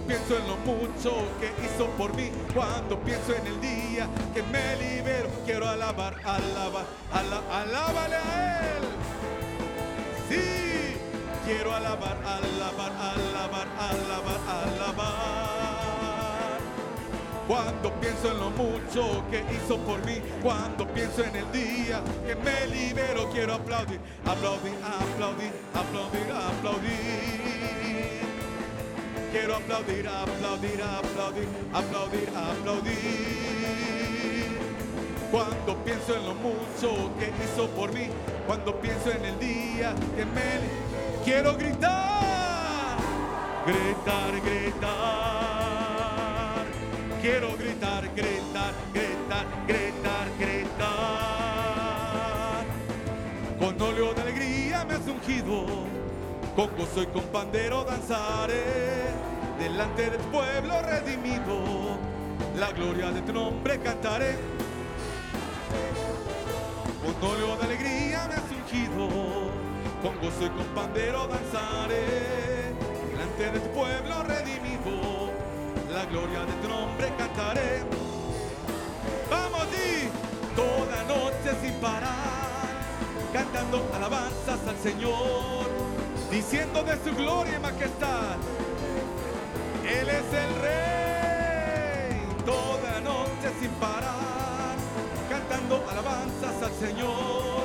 pienso 0.08 0.38
en 0.38 0.48
lo 0.48 0.58
mucho 0.58 1.12
que 1.40 1.52
hizo 1.66 1.88
por 1.98 2.16
mí, 2.16 2.32
cuando 2.54 3.00
pienso 3.00 3.34
en 3.34 3.48
el 3.48 3.62
día 3.62 4.08
que 4.34 4.44
me 4.44 4.76
libero, 4.78 5.30
quiero 5.46 5.68
alabar, 5.68 6.16
alabar, 6.24 6.86
alabar, 7.12 7.52
alábale 7.52 8.16
a 8.16 8.78
Él. 8.78 8.84
Sí. 10.30 10.66
Quiero 11.46 11.76
alabar, 11.76 12.18
alabar, 12.26 12.92
alabar, 12.92 13.68
alabar, 13.78 14.40
alabar. 14.64 15.46
Cuando 17.48 17.94
pienso 18.02 18.32
en 18.32 18.40
lo 18.40 18.50
mucho 18.50 19.24
que 19.30 19.44
hizo 19.54 19.78
por 19.78 20.04
mí, 20.08 20.20
cuando 20.42 20.88
pienso 20.88 21.24
en 21.24 21.36
el 21.36 21.52
día 21.52 22.02
que 22.26 22.34
me 22.36 22.66
libero, 22.66 23.30
quiero 23.32 23.54
aplaudir, 23.54 24.00
aplaudir, 24.26 24.74
aplaudir, 24.84 25.52
aplaudir, 25.76 26.32
aplaudir. 26.32 28.25
Quiero 29.36 29.56
aplaudir, 29.58 30.08
aplaudir, 30.08 30.82
aplaudir, 30.82 31.50
aplaudir, 31.74 32.30
aplaudir. 32.34 32.96
Cuando 35.30 35.76
pienso 35.84 36.16
en 36.16 36.26
lo 36.26 36.36
mucho 36.36 37.12
que 37.20 37.34
hizo 37.44 37.68
por 37.72 37.92
mí, 37.92 38.08
cuando 38.48 38.80
pienso 38.80 39.12
en 39.12 39.26
el 39.26 39.38
día 39.38 39.94
que 40.16 40.24
me 40.24 40.42
Quiero 41.26 41.54
gritar, 41.58 42.96
gritar, 43.66 44.40
gritar. 44.40 44.96
Quiero 47.22 47.58
gritar, 47.58 48.10
gritar, 48.16 48.74
gritar, 48.94 49.46
gritar, 49.68 50.30
gritar. 50.40 50.66
Con 53.60 53.82
óleo 53.82 54.14
de 54.14 54.22
alegría 54.22 54.86
me 54.86 54.94
has 54.94 55.06
ungido, 55.06 55.66
con 56.56 56.70
gozo 56.78 57.04
y 57.04 57.08
con 57.08 57.24
pandero 57.26 57.84
danzaré. 57.84 58.64
Delante 59.60 60.10
del 60.10 60.20
pueblo 60.20 60.82
redimido, 60.82 61.98
la 62.58 62.72
gloria 62.72 63.12
de 63.12 63.22
tu 63.22 63.34
nombre 63.34 63.80
cantaré. 63.80 64.38
Con 67.04 67.30
óleo 67.30 67.56
de 67.58 67.64
alegría 67.66 68.28
me 68.28 68.36
has 68.36 68.52
ungido 68.52 69.66
con 70.02 70.16
gozo 70.20 70.46
y 70.46 70.50
con 70.50 70.66
pandero 70.76 71.28
danzaré, 71.28 72.74
delante 73.10 73.52
de 73.52 73.60
tu 73.60 73.70
pueblo 73.72 74.24
redimido, 74.24 75.32
la 75.92 76.06
gloria 76.06 76.46
de 76.46 76.54
tu 76.62 76.68
nombre 76.68 77.12
cantaré. 77.18 77.82
Vamos 79.32 79.68
y 79.74 80.10
toda 80.56 81.04
noche 81.06 81.58
sin 81.60 81.74
parar, 81.82 82.70
cantando 83.34 83.90
alabanzas 83.96 84.60
al 84.68 84.78
Señor, 84.78 85.65
diciendo 86.36 86.84
de 86.84 86.98
su 87.02 87.16
gloria 87.16 87.56
y 87.56 87.60
majestad, 87.60 88.36
Él 89.88 90.10
es 90.10 90.28
el 90.44 90.52
Rey, 90.66 92.28
toda 92.46 93.00
noche 93.00 93.48
sin 93.62 93.72
parar, 93.80 94.76
cantando 95.30 95.82
alabanzas 95.90 96.62
al 96.62 96.74
Señor 96.74 97.64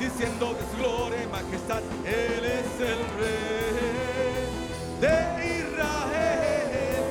diciendo 0.00 0.54
de 0.54 0.62
su 0.70 0.76
gloria 0.78 1.22
y 1.22 1.26
majestad, 1.26 1.82
Él 2.06 2.44
es 2.44 2.80
el 2.80 3.00
Rey 3.20 4.48
de 5.02 5.14
Israel. 5.58 7.04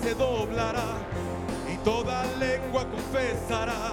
se 0.02 0.14
doblará 0.14 0.98
y 1.72 1.76
toda 1.78 2.24
lengua 2.38 2.84
confesará 2.90 3.92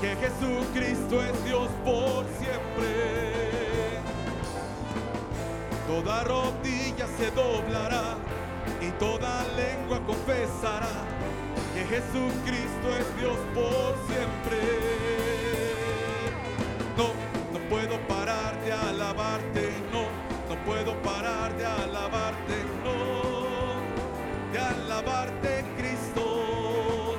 que 0.00 0.16
Jesucristo 0.16 1.22
es 1.22 1.44
Dios 1.44 1.68
por 1.84 2.24
siempre. 2.38 4.00
Toda 5.86 6.24
rodilla 6.24 7.06
se 7.18 7.30
doblará 7.30 8.16
y 8.80 8.90
toda 8.92 9.44
lengua 9.56 10.00
confesará 10.06 10.94
que 11.74 11.84
Jesucristo 11.84 12.88
es 12.98 13.16
Dios 13.18 13.38
por 13.54 13.94
siempre. 14.08 14.58
No, 16.96 17.08
no 17.52 17.68
puedo 17.68 17.98
parar 18.08 18.58
de 18.64 18.72
alabarte, 18.72 19.72
no, 19.92 20.04
no 20.48 20.64
puedo 20.64 20.94
parar 21.02 21.54
de 21.56 21.66
alabarte, 21.66 22.54
no 22.82 23.23
alabarte, 24.70 25.64
Cristo. 25.76 27.16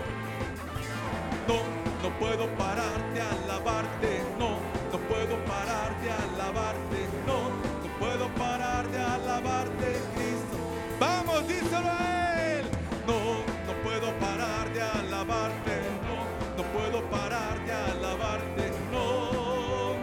No, 1.47 1.57
no 2.03 2.09
puedo 2.19 2.47
parar 2.55 2.99
de 3.13 3.21
alabarte, 3.21 4.11
no, 4.39 4.51
no 4.91 4.97
puedo 5.09 5.35
parar 5.45 5.89
de 6.01 6.09
alabarte, 6.11 6.99
no, 7.27 7.39
no 7.83 7.89
puedo 7.99 8.27
parar 8.35 8.87
de 8.89 8.99
alabarte, 8.99 9.87
Cristo. 10.15 10.57
Vamos, 10.99 11.47
díselo 11.47 11.89
a 11.89 12.41
Él. 12.53 12.65
No, 13.07 13.19
no 13.67 13.73
puedo 13.83 14.07
parar 14.19 14.65
de 14.73 14.81
alabarte, 14.81 15.75
no, 16.07 16.17
no 16.57 16.63
puedo 16.73 16.97
parar 17.09 17.55
de 17.65 17.73
alabarte, 17.73 18.71
no, 18.91 19.95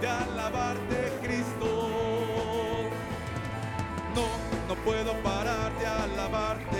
de 0.00 0.08
alabarte, 0.08 0.98
Cristo. 1.22 1.68
No, 4.14 4.24
no 4.68 4.74
puedo 4.84 5.12
parar 5.22 5.70
de 5.78 5.86
alabarte, 5.86 6.75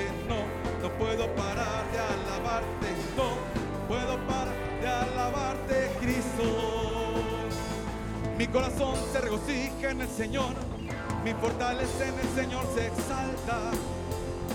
puedo 0.99 1.27
parar 1.35 1.85
de 1.93 1.99
alabarte, 1.99 2.89
no, 3.17 3.31
puedo 3.89 4.19
parar 4.27 4.55
de 4.81 4.89
alabarte, 4.89 5.91
Cristo. 6.01 7.23
Mi 8.39 8.47
corazón 8.47 8.97
se 9.13 9.21
regocija 9.21 9.91
en 9.91 10.01
el 10.03 10.09
Señor, 10.09 10.55
mi 11.25 11.33
fortaleza 11.35 12.07
en 12.07 12.19
el 12.19 12.29
Señor 12.35 12.67
se 12.75 12.87
exalta. 12.87 13.71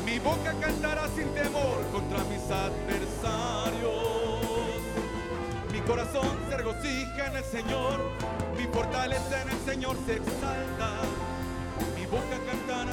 Mi 0.05 0.19
boca 0.19 0.53
cantará 0.59 1.07
sin 1.15 1.27
temor 1.33 1.85
contra 1.91 2.23
mis 2.25 2.43
adversarios. 2.49 3.91
Mi 5.71 5.79
corazón 5.81 6.37
se 6.49 6.57
regocija 6.57 7.27
en 7.27 7.37
el 7.37 7.43
Señor, 7.43 7.99
mi 8.57 8.65
fortaleza 8.65 9.41
en 9.41 9.49
el 9.49 9.59
Señor 9.65 9.95
se 10.05 10.13
exalta 10.13 11.01
boca 12.11 12.37
cantará 12.45 12.91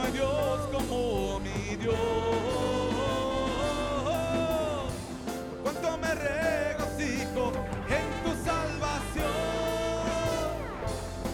no 0.00 0.06
hay 0.06 0.12
Dios 0.12 0.68
como 0.72 1.40
mi 1.40 1.76
Dios. 1.76 1.94
Por 5.62 5.74
cuanto 5.74 5.98
me 5.98 6.14
regocijo 6.14 7.52
en 7.88 8.06
tu 8.24 8.30
salvación, 8.44 9.26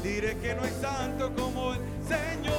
diré 0.02 0.36
que 0.38 0.54
no 0.54 0.62
hay 0.62 0.72
santo 0.80 1.32
como 1.36 1.74
el 1.74 1.80
Señor. 2.06 2.56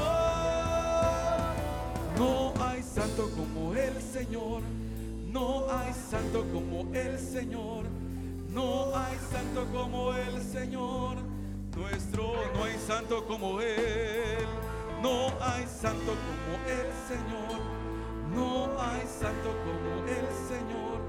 No 2.17 2.53
hay 2.63 2.83
santo 2.83 3.29
como 3.35 3.73
el 3.75 4.01
Señor. 4.01 4.61
No 5.31 5.65
hay 5.69 5.93
santo 5.93 6.45
como 6.53 6.95
el 6.95 7.19
Señor. 7.19 7.85
No 8.49 8.95
hay 8.95 9.17
santo 9.31 9.65
como 9.73 10.13
el 10.13 10.41
Señor. 10.41 11.17
Nuestro 11.75 12.33
no 12.55 12.63
hay 12.63 12.77
santo 12.87 13.27
como 13.27 13.61
Él. 13.61 14.47
No 15.01 15.27
hay 15.39 15.65
santo 15.67 16.15
como 16.25 16.57
el 16.67 16.91
Señor. 17.07 17.59
No 18.33 18.81
hay 18.81 19.05
santo 19.07 19.53
como 19.63 20.05
el 20.07 20.27
Señor. 20.47 20.99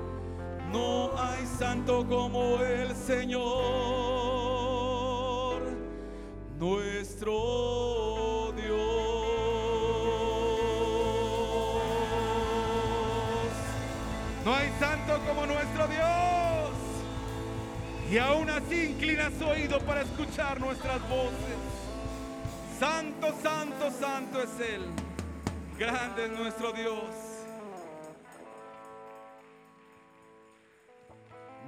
No 0.71 1.11
hay 1.19 1.47
santo 1.47 2.07
como 2.07 2.61
el 2.63 2.95
Señor. 2.95 3.39
Nuestro 6.59 8.53
Dios. 8.57 8.79
No 14.45 14.55
hay 14.55 14.71
santo 14.79 15.19
como 15.27 15.47
nuestro 15.47 15.87
Dios. 15.89 16.71
Y 18.11 18.19
aún 18.19 18.51
así 18.51 18.91
inclina 18.91 19.31
su 19.39 19.47
oído 19.47 19.79
para 19.81 20.03
escuchar 20.03 20.61
nuestras 20.61 21.01
voces. 21.09 21.78
Santo, 22.79 23.33
santo, 23.43 23.91
santo 23.91 24.41
es 24.41 24.61
Él. 24.61 24.83
Grande 25.77 26.27
es 26.27 26.31
nuestro 26.31 26.73
Dios. 26.73 27.13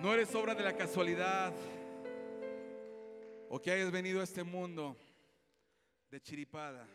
No 0.00 0.14
eres 0.14 0.32
obra 0.36 0.54
de 0.54 0.62
la 0.62 0.76
casualidad 0.76 1.52
o 3.48 3.60
que 3.60 3.72
hayas 3.72 3.90
venido 3.90 4.20
a 4.20 4.24
este 4.24 4.44
mundo 4.44 4.96
de 6.12 6.20
chiripada. 6.20 6.86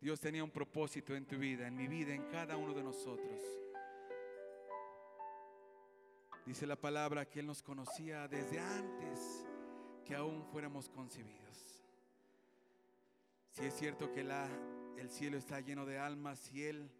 Dios 0.00 0.18
tenía 0.18 0.42
un 0.42 0.50
propósito 0.50 1.14
en 1.14 1.24
tu 1.24 1.38
vida, 1.38 1.68
en 1.68 1.76
mi 1.76 1.86
vida, 1.86 2.12
en 2.12 2.24
cada 2.32 2.56
uno 2.56 2.74
de 2.74 2.82
nosotros. 2.82 3.40
Dice 6.44 6.66
la 6.66 6.74
palabra 6.74 7.26
que 7.26 7.38
Él 7.38 7.46
nos 7.46 7.62
conocía 7.62 8.26
desde 8.26 8.58
antes 8.58 9.46
que 10.04 10.16
aún 10.16 10.44
fuéramos 10.50 10.88
concebidos. 10.88 11.71
Si 13.52 13.66
es 13.66 13.74
cierto 13.74 14.10
que 14.10 14.24
la, 14.24 14.48
el 14.96 15.10
cielo 15.10 15.36
está 15.36 15.60
lleno 15.60 15.84
de 15.84 15.98
almas 15.98 16.50
y 16.52 16.64
Él 16.64 16.90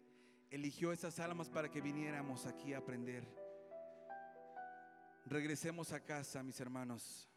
eligió 0.51 0.91
esas 0.91 1.19
almas 1.19 1.49
para 1.49 1.69
que 1.69 1.81
viniéramos 1.81 2.45
aquí 2.45 2.73
a 2.73 2.77
aprender. 2.77 3.27
Regresemos 5.25 5.91
a 5.93 5.99
casa, 5.99 6.43
mis 6.43 6.59
hermanos, 6.59 7.27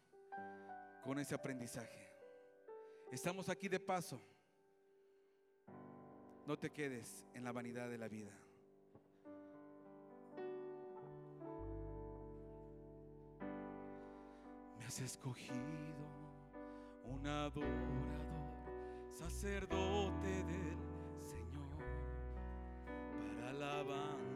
con 1.03 1.17
ese 1.17 1.33
aprendizaje. 1.33 2.11
Estamos 3.11 3.49
aquí 3.49 3.67
de 3.67 3.79
paso. 3.79 4.21
No 6.45 6.55
te 6.55 6.69
quedes 6.71 7.25
en 7.33 7.43
la 7.43 7.51
vanidad 7.51 7.89
de 7.89 7.97
la 7.97 8.07
vida. 8.07 8.37
Me 14.77 14.85
has 14.85 14.99
escogido 14.99 15.57
un 17.05 17.25
adorador, 17.25 18.16
sacerdote 19.17 20.43
del 20.43 20.77
Señor, 21.25 21.79
para 22.85 23.49
alabanza 23.49 24.26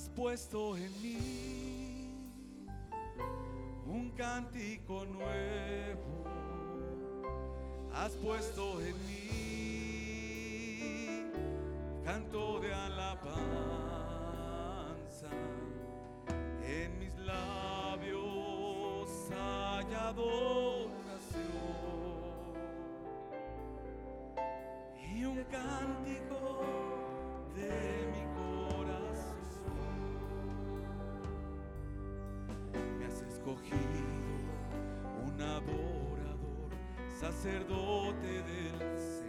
Has 0.00 0.08
puesto 0.08 0.78
en 0.78 0.90
mí 1.02 2.08
un 3.86 4.10
cántico 4.16 5.04
nuevo. 5.04 6.24
Has 7.92 8.12
puesto 8.12 8.80
en 8.80 8.94
mí 9.06 9.28
canto 12.02 12.60
de 12.60 12.72
alabanza 12.72 13.28
en 16.64 16.98
mis 16.98 17.14
labios 17.18 19.10
hay 19.38 19.84
adoración 19.92 21.44
y 25.12 25.24
un 25.26 25.44
cántico 25.44 26.64
de 27.54 27.99
escogido 33.50 33.80
un 35.26 35.40
adorador, 35.40 36.70
sacerdote 37.18 38.42
del 38.42 38.98
Señor, 38.98 39.19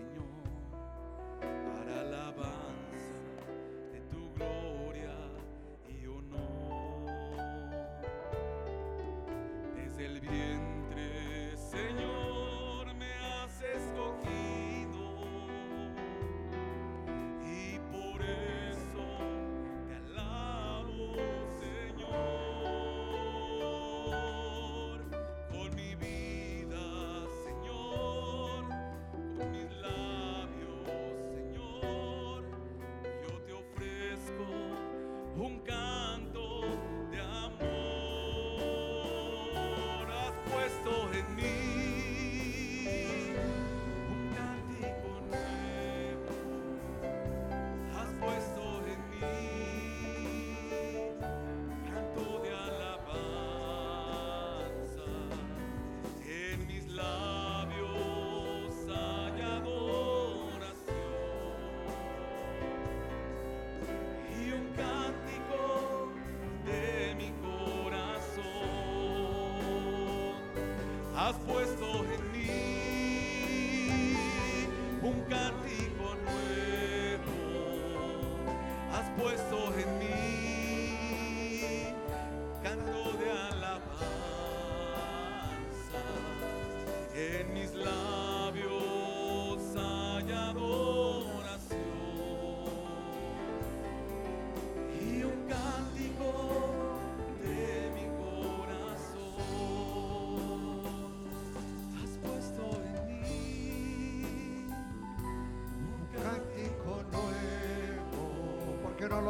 Has 71.32 71.40
puesto 71.48 72.01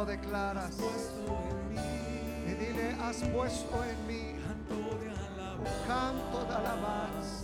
lo 0.02 0.06
declaras? 0.06 0.74
Y 2.44 2.54
dile, 2.54 2.96
has 3.00 3.18
puesto 3.28 3.84
en 3.84 4.06
mí 4.08 4.34
un 4.70 5.86
canto 5.86 6.44
de 6.44 6.54
alabanza. 6.54 7.41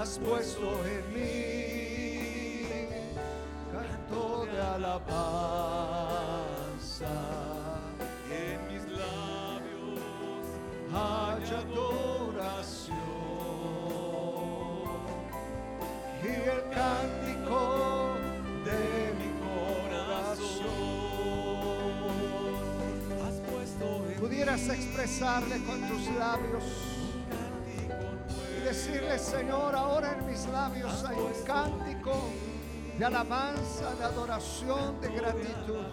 Has 0.00 0.18
puesto 0.18 0.82
en 0.86 1.12
mí, 1.12 2.62
canto 3.70 4.46
de 4.46 4.58
alabanza. 4.58 5.10
En 8.30 8.58
mis 8.68 8.84
labios 8.96 10.00
haya 10.88 11.58
adoración 11.58 12.96
y 16.22 16.26
el 16.48 16.62
cántico 16.70 17.60
de 18.64 18.82
mi 19.18 19.30
corazón. 19.44 20.80
has 23.26 23.36
puesto 23.50 23.86
en 24.08 24.14
Pudieras 24.18 24.64
expresarle 24.68 25.56
con 25.64 25.78
tus 25.88 26.02
labios 26.16 26.89
decirle, 28.90 29.18
Señor, 29.18 29.74
ahora 29.74 30.16
en 30.18 30.26
mis 30.26 30.46
labios 30.46 31.04
hay 31.04 31.16
un 31.16 31.44
cántico 31.44 32.12
de 32.98 33.04
alabanza, 33.04 33.94
de 33.94 34.04
adoración, 34.04 35.00
de 35.00 35.08
gratitud. 35.08 35.86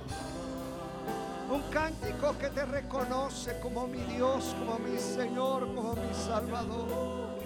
Un 1.51 1.61
cántico 1.71 2.37
que 2.37 2.49
te 2.49 2.65
reconoce 2.65 3.59
como 3.59 3.87
mi 3.87 3.99
Dios, 3.99 4.55
como 4.59 4.79
mi 4.79 4.97
Señor, 4.97 5.67
como 5.75 5.93
mi 5.93 6.13
Salvador. 6.13 7.37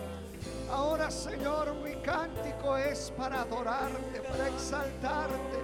Ahora, 0.72 1.12
Señor, 1.12 1.76
mi 1.84 1.95
cántico 2.02 2.78
es 2.78 3.12
para 3.18 3.41
adorarte, 3.41 4.22
para 4.22 4.47
exaltarte, 4.47 5.60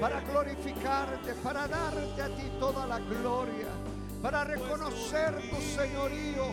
para 0.00 0.20
glorificarte, 0.20 1.34
para 1.42 1.68
darte 1.68 2.22
a 2.22 2.28
ti 2.28 2.50
toda 2.58 2.86
la 2.86 2.98
gloria, 2.98 3.68
para 4.22 4.44
reconocer 4.44 5.34
tu 5.50 5.60
señorío 5.60 6.46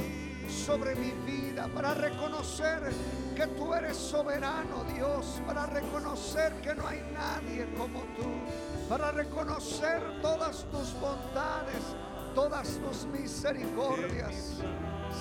sobre 0.52 0.96
mi 0.96 1.12
vida, 1.26 1.68
para 1.74 1.94
reconocer 1.94 2.21
que 3.36 3.46
tú 3.56 3.72
eres 3.74 3.96
soberano, 3.96 4.84
Dios, 4.96 5.40
para 5.46 5.68
reconocer 5.68 6.54
que 6.62 6.74
no 6.74 6.88
hay 6.88 7.00
nadie 7.14 7.72
como 7.78 8.00
tú, 8.18 8.26
para 8.90 9.12
reconocer 9.12 10.02
todas 10.24 10.66
tus 10.72 11.00
bondades, 11.00 11.96
todas 12.34 12.68
tus 12.80 13.06
misericordias. 13.06 14.58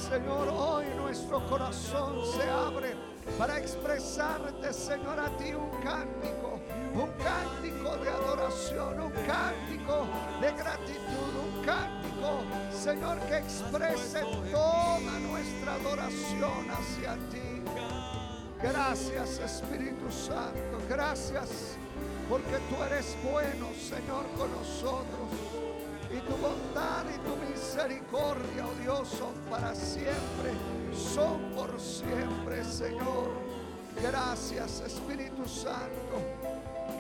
Señor, 0.09 0.49
hoy 0.49 0.87
nuestro 0.97 1.47
corazón 1.47 2.25
se 2.35 2.49
abre 2.49 2.97
para 3.39 3.59
expresarte, 3.59 4.73
Señor, 4.73 5.21
a 5.21 5.29
ti 5.37 5.53
un 5.53 5.71
cántico, 5.83 6.59
un 6.95 7.11
cántico 7.23 7.97
de 7.99 8.09
adoración, 8.09 8.99
un 8.99 9.13
cántico 9.27 10.07
de 10.41 10.53
gratitud, 10.53 11.33
un 11.45 11.65
cántico, 11.65 12.00
Señor, 12.73 13.19
que 13.29 13.37
exprese 13.37 14.21
toda 14.51 15.19
nuestra 15.21 15.75
adoración 15.75 16.71
hacia 16.71 17.15
ti. 17.31 17.63
Gracias 18.63 19.39
Espíritu 19.39 20.11
Santo, 20.11 20.79
gracias 20.89 21.77
porque 22.29 22.59
tú 22.69 22.83
eres 22.85 23.17
bueno, 23.23 23.67
Señor, 23.75 24.25
con 24.37 24.51
nosotros. 24.53 25.29
Y 26.11 26.19
tu 26.21 26.37
bondad 26.37 27.05
y 27.09 27.19
tu 27.19 27.37
misericordia, 27.51 28.67
oh 28.67 28.75
Dios, 28.83 29.09
son 29.09 29.35
para 29.49 29.75
siempre, 29.75 30.53
son 31.15 31.53
por 31.55 31.81
siempre, 31.81 32.65
Señor. 32.65 33.31
Gracias 34.03 34.81
Espíritu 34.81 35.47
Santo, 35.47 36.21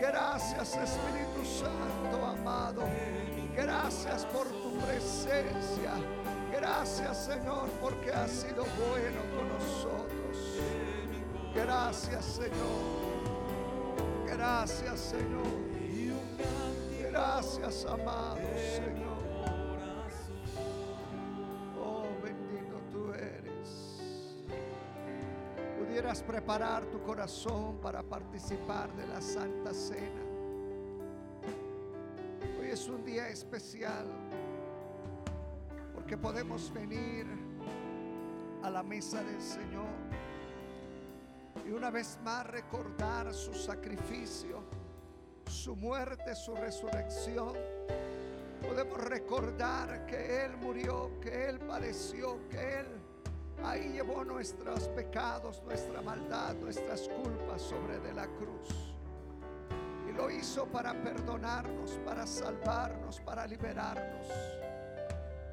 gracias 0.01 0.77
Espíritu 0.77 1.45
Santo, 1.45 2.27
amado. 2.27 2.83
Gracias 3.57 4.25
por 4.27 4.47
presencia. 4.87 5.93
Gracias 6.53 7.26
Señor 7.26 7.68
porque 7.81 8.12
has 8.12 8.31
sido 8.31 8.64
bueno 8.91 9.20
con 9.35 9.49
nosotros. 9.49 10.61
Gracias 11.55 12.24
Señor. 12.24 13.11
Gracias 14.26 15.01
Señor. 15.01 15.70
Gracias 17.11 17.85
amado 17.87 18.39
Señor. 18.76 19.20
Oh 21.83 22.05
bendito 22.22 22.81
tú 22.93 23.12
eres. 23.12 24.01
Pudieras 25.78 26.22
preparar 26.22 26.85
tu 26.87 27.03
corazón 27.03 27.78
para 27.78 28.03
participar 28.03 28.93
de 28.95 29.07
la 29.07 29.20
Santa 29.20 29.74
Cena. 29.74 30.22
Hoy 32.61 32.68
es 32.70 32.87
un 32.89 33.05
día 33.05 33.28
especial 33.28 34.07
porque 36.11 36.23
podemos 36.23 36.73
venir 36.73 37.25
a 38.65 38.69
la 38.69 38.83
mesa 38.83 39.23
del 39.23 39.41
Señor 39.41 39.87
y 41.65 41.71
una 41.71 41.89
vez 41.93 42.19
más 42.25 42.45
recordar 42.49 43.33
su 43.33 43.55
sacrificio, 43.55 44.65
su 45.47 45.77
muerte, 45.77 46.35
su 46.35 46.57
resurrección. 46.57 47.53
Podemos 48.61 48.99
recordar 49.05 50.05
que 50.07 50.47
Él 50.47 50.57
murió, 50.57 51.13
que 51.21 51.49
Él 51.49 51.61
padeció, 51.61 52.41
que 52.49 52.81
Él 52.81 52.87
ahí 53.63 53.93
llevó 53.93 54.25
nuestros 54.25 54.89
pecados, 54.89 55.63
nuestra 55.63 56.03
maldad, 56.03 56.57
nuestras 56.57 57.09
culpas 57.09 57.63
sobre 57.63 58.01
de 58.01 58.15
la 58.15 58.27
cruz. 58.27 58.97
Y 60.09 60.13
lo 60.13 60.29
hizo 60.29 60.67
para 60.67 60.93
perdonarnos, 60.93 62.01
para 62.05 62.27
salvarnos, 62.27 63.21
para 63.21 63.47
liberarnos. 63.47 64.27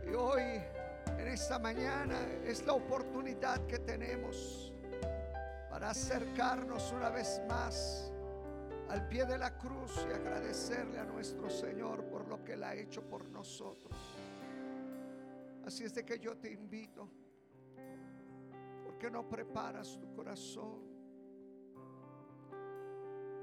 Y 0.10 0.14
hoy, 0.14 0.62
en 1.18 1.28
esta 1.28 1.60
mañana, 1.60 2.18
es 2.46 2.66
la 2.66 2.74
oportunidad 2.74 3.66
que 3.68 3.80
tenemos 3.80 4.72
para 5.70 5.90
acercarnos 5.90 6.94
una 6.94 7.10
vez 7.10 7.42
más 7.48 8.12
al 8.90 9.06
pie 9.10 9.26
de 9.26 9.38
la 9.38 9.58
cruz 9.58 10.06
y 10.10 10.14
agradecerle 10.14 10.98
a 10.98 11.04
nuestro 11.04 11.50
Señor 11.50 12.06
por 12.06 12.26
lo 12.28 12.42
que 12.44 12.54
Él 12.54 12.64
ha 12.64 12.74
hecho 12.74 13.02
por 13.04 13.28
nosotros. 13.28 13.94
Así 15.66 15.84
es 15.84 15.94
de 15.94 16.06
que 16.06 16.18
yo 16.18 16.38
te 16.38 16.54
invito, 16.54 17.10
¿por 18.86 18.98
qué 18.98 19.12
no 19.12 19.28
preparas 19.28 20.00
tu 20.00 20.14
corazón? 20.14 20.88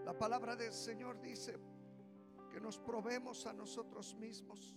La 0.07 0.17
palabra 0.17 0.57
del 0.57 0.73
Señor 0.73 1.21
dice 1.21 1.59
que 2.51 2.59
nos 2.59 2.79
probemos 2.79 3.47
a 3.47 3.53
nosotros 3.53 4.15
mismos 4.15 4.75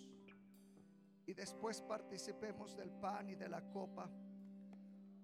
y 1.27 1.33
después 1.33 1.81
participemos 1.81 2.75
del 2.75 2.89
pan 2.89 3.29
y 3.29 3.35
de 3.35 3.49
la 3.49 3.61
copa. 3.61 4.09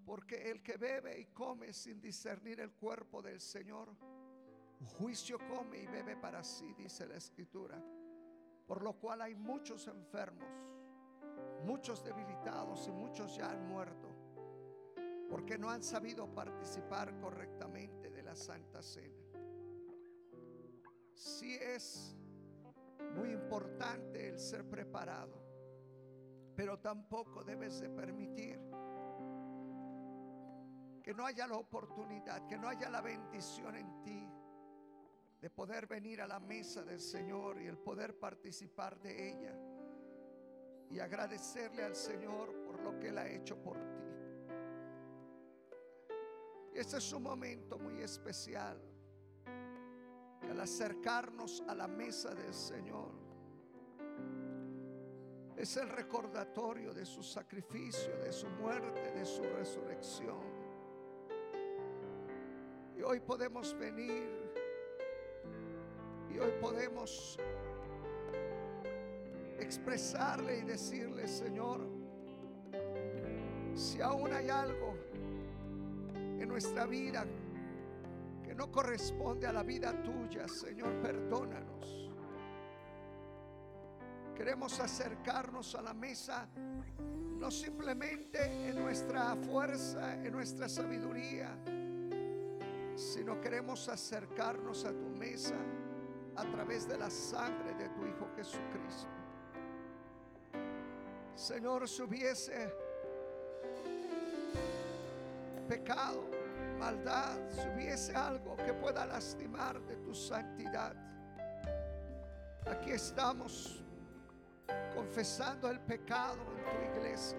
Porque 0.06 0.52
el 0.52 0.62
que 0.62 0.76
bebe 0.76 1.18
y 1.20 1.26
come 1.28 1.72
sin 1.72 2.02
discernir 2.02 2.60
el 2.60 2.74
cuerpo 2.74 3.22
del 3.22 3.40
Señor, 3.40 3.96
juicio 4.98 5.40
come 5.48 5.80
y 5.80 5.88
bebe 5.88 6.18
para 6.18 6.44
sí, 6.44 6.74
dice 6.74 7.08
la 7.08 7.16
escritura. 7.16 7.82
Por 8.68 8.84
lo 8.84 9.00
cual 9.00 9.22
hay 9.22 9.34
muchos 9.34 9.88
enfermos, 9.88 10.50
muchos 11.64 12.04
debilitados 12.04 12.86
y 12.90 12.92
muchos 12.92 13.38
ya 13.38 13.50
han 13.52 13.66
muerto, 13.66 14.10
porque 15.30 15.58
no 15.58 15.70
han 15.70 15.84
sabido 15.84 16.28
participar 16.34 17.18
correctamente 17.22 18.10
de 18.10 18.24
la 18.24 18.36
Santa 18.36 18.82
Cena. 18.82 19.24
Sí 21.14 21.56
es 21.56 22.18
muy 23.16 23.32
importante 23.32 24.28
el 24.28 24.38
ser 24.38 24.68
preparado, 24.68 25.43
pero 26.56 26.80
tampoco 26.80 27.44
debes 27.44 27.80
de 27.80 27.90
permitir 27.90 28.60
que 31.04 31.14
no 31.14 31.26
haya 31.26 31.48
la 31.48 31.58
oportunidad, 31.58 32.48
que 32.48 32.58
no 32.58 32.68
haya 32.68 32.90
la 32.90 33.02
bendición 33.02 33.76
en 33.76 34.02
ti 34.04 34.30
de 35.42 35.50
poder 35.50 35.88
venir 35.88 36.22
a 36.22 36.28
la 36.28 36.40
mesa 36.40 36.84
del 36.84 37.02
Señor 37.02 37.62
y 37.62 37.68
el 37.68 37.78
poder 37.78 38.18
participar 38.18 38.98
de 39.02 39.30
ella 39.30 39.54
y 40.90 41.00
agradecerle 41.00 41.84
al 41.84 41.96
Señor 41.96 42.64
por 42.64 42.80
lo 42.80 42.98
que 42.98 43.10
Él 43.10 43.18
ha 43.18 43.28
hecho 43.28 43.62
por 43.62 43.78
ti. 43.78 44.04
Este 46.74 46.98
es 46.98 47.14
un 47.14 47.24
momento 47.24 47.78
muy 47.78 48.02
especial. 48.02 48.82
al 50.50 50.60
acercarnos 50.60 51.64
a 51.68 51.74
la 51.74 51.88
mesa 51.88 52.36
del 52.36 52.54
Señor, 52.54 53.23
es 55.58 55.78
el 55.78 55.90
recordatorio 55.90 56.94
de 56.94 57.06
su 57.06 57.24
sacrificio, 57.24 58.18
de 58.18 58.32
su 58.32 58.48
muerte, 58.50 59.12
de 59.12 59.26
su 59.26 59.44
resurrección. 59.44 60.42
Y 62.98 63.02
hoy 63.02 63.20
podemos 63.20 63.78
venir 63.78 64.52
y 66.34 66.40
hoy 66.40 66.52
podemos 66.60 67.38
expresarle 69.60 70.60
y 70.60 70.62
decirle, 70.64 71.28
Señor, 71.28 71.82
si 73.76 74.02
aún 74.02 74.34
hay 74.34 74.50
algo 74.50 74.96
en 76.16 76.48
nuestra 76.48 76.86
vida 76.86 77.26
que 78.44 78.54
no 78.54 78.72
corresponde 78.72 79.48
a 79.48 79.54
la 79.54 79.64
vida 79.64 79.94
tuya, 80.04 80.48
Señor, 80.48 81.02
perdónanos. 81.02 82.03
Queremos 84.44 84.78
acercarnos 84.82 85.74
a 85.74 85.82
la 85.82 85.94
mesa 85.94 86.50
no 87.40 87.50
simplemente 87.50 88.44
en 88.68 88.76
nuestra 88.76 89.38
fuerza, 89.38 90.16
en 90.16 90.34
nuestra 90.34 90.68
sabiduría, 90.68 91.58
sino 92.94 93.40
queremos 93.40 93.88
acercarnos 93.88 94.84
a 94.84 94.92
tu 94.92 95.08
mesa 95.18 95.56
a 96.36 96.44
través 96.44 96.90
de 96.90 96.98
la 96.98 97.10
sangre 97.10 97.74
de 97.76 97.88
tu 97.88 98.06
Hijo 98.06 98.28
Jesucristo. 98.36 99.08
Señor, 101.36 101.88
si 101.88 102.02
hubiese 102.02 102.70
pecado, 105.70 106.30
maldad, 106.78 107.38
si 107.50 107.66
hubiese 107.70 108.14
algo 108.14 108.58
que 108.58 108.74
pueda 108.74 109.06
lastimar 109.06 109.80
de 109.84 109.96
tu 109.96 110.14
santidad, 110.14 110.94
aquí 112.66 112.92
estamos 112.92 113.80
confesando 114.96 115.70
el 115.70 115.80
pecado 115.80 116.38
en 116.58 116.64
tu 116.66 117.00
iglesia, 117.00 117.38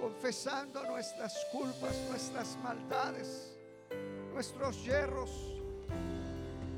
confesando 0.00 0.84
nuestras 0.84 1.46
culpas, 1.52 1.94
nuestras 2.08 2.56
maldades, 2.62 3.58
nuestros 4.32 4.84
hierros, 4.84 5.30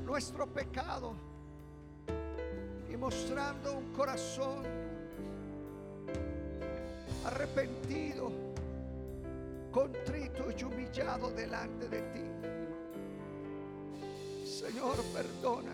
nuestro 0.05 0.47
pecado 0.47 1.13
y 2.91 2.97
mostrando 2.97 3.77
un 3.77 3.93
corazón 3.93 4.65
arrepentido, 7.25 8.31
contrito 9.71 10.45
y 10.57 10.63
humillado 10.63 11.31
delante 11.31 11.87
de 11.87 12.01
ti. 12.01 12.21
Señor, 14.45 14.97
perdona, 15.13 15.71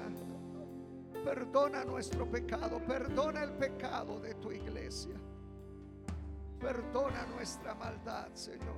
perdona 1.28 1.84
nuestro 1.84 2.25
pecado, 2.25 2.80
perdona 2.80 3.43
el 3.43 3.51
pecado 3.51 4.17
de 4.21 4.34
tu 4.36 4.49
iglesia, 4.49 5.15
perdona 6.57 7.25
nuestra 7.36 7.75
maldad, 7.75 8.30
Señor. 8.34 8.78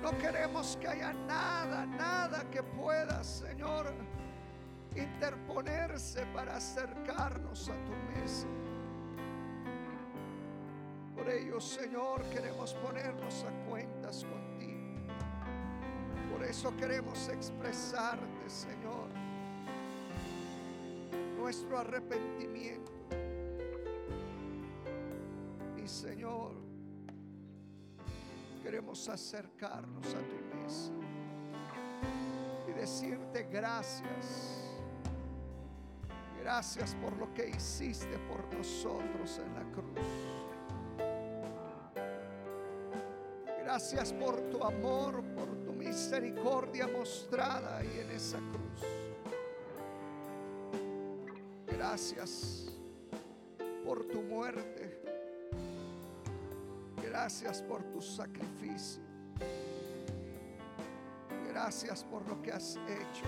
No 0.00 0.16
queremos 0.16 0.78
que 0.80 0.88
haya 0.88 1.12
nada, 1.12 1.84
nada 1.84 2.48
que 2.50 2.62
pueda, 2.62 3.22
Señor, 3.22 3.92
interponerse 4.96 6.24
para 6.32 6.56
acercarnos 6.56 7.68
a 7.68 7.74
tu 7.84 7.92
mesa. 8.18 8.46
Por 11.14 11.28
ello, 11.28 11.60
Señor, 11.60 12.22
queremos 12.30 12.72
ponernos 12.76 13.44
a 13.44 13.68
cuentas 13.68 14.24
contigo. 14.24 14.80
Por 16.32 16.42
eso 16.42 16.74
queremos 16.78 17.28
expresarte, 17.28 18.48
Señor, 18.48 19.21
nuestro 21.42 21.76
arrepentimiento. 21.76 22.92
Y 25.76 25.88
Señor, 25.88 26.52
queremos 28.62 29.08
acercarnos 29.08 30.06
a 30.06 30.20
tu 30.20 30.56
mesa 30.56 30.92
y 32.68 32.72
decirte 32.78 33.48
gracias. 33.50 34.68
Gracias 36.40 36.94
por 36.94 37.16
lo 37.16 37.34
que 37.34 37.48
hiciste 37.48 38.18
por 38.28 38.54
nosotros 38.54 39.40
en 39.44 39.54
la 39.54 39.64
cruz. 39.72 39.98
Gracias 43.64 44.12
por 44.12 44.40
tu 44.42 44.62
amor, 44.62 45.24
por 45.34 45.48
tu 45.64 45.72
misericordia 45.72 46.86
mostrada 46.86 47.78
ahí 47.78 47.98
en 48.00 48.10
esa 48.12 48.38
cruz. 48.38 49.01
Gracias 51.92 52.64
por 53.84 54.02
tu 54.06 54.22
muerte. 54.22 54.98
Gracias 57.02 57.60
por 57.60 57.82
tu 57.82 58.00
sacrificio. 58.00 59.02
Gracias 61.50 62.02
por 62.04 62.26
lo 62.26 62.40
que 62.40 62.50
has 62.50 62.76
hecho. 62.88 63.26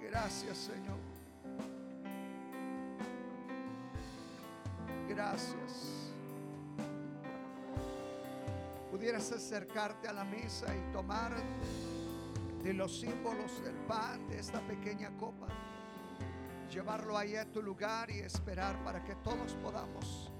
Gracias 0.00 0.56
Señor. 0.56 0.98
Gracias. 5.08 6.12
Pudieras 8.88 9.32
acercarte 9.32 10.06
a 10.06 10.12
la 10.12 10.22
mesa 10.22 10.72
y 10.72 10.92
tomar 10.92 11.32
de 12.62 12.72
los 12.72 13.00
símbolos 13.00 13.62
del 13.64 13.74
pan 13.86 14.28
de 14.28 14.38
esta 14.38 14.60
pequeña 14.60 15.10
copa, 15.16 15.48
llevarlo 16.70 17.18
ahí 17.18 17.36
a 17.36 17.44
tu 17.44 17.60
lugar 17.60 18.10
y 18.10 18.20
esperar 18.20 18.82
para 18.84 19.02
que 19.04 19.16
todos 19.16 19.54
podamos 19.54 20.32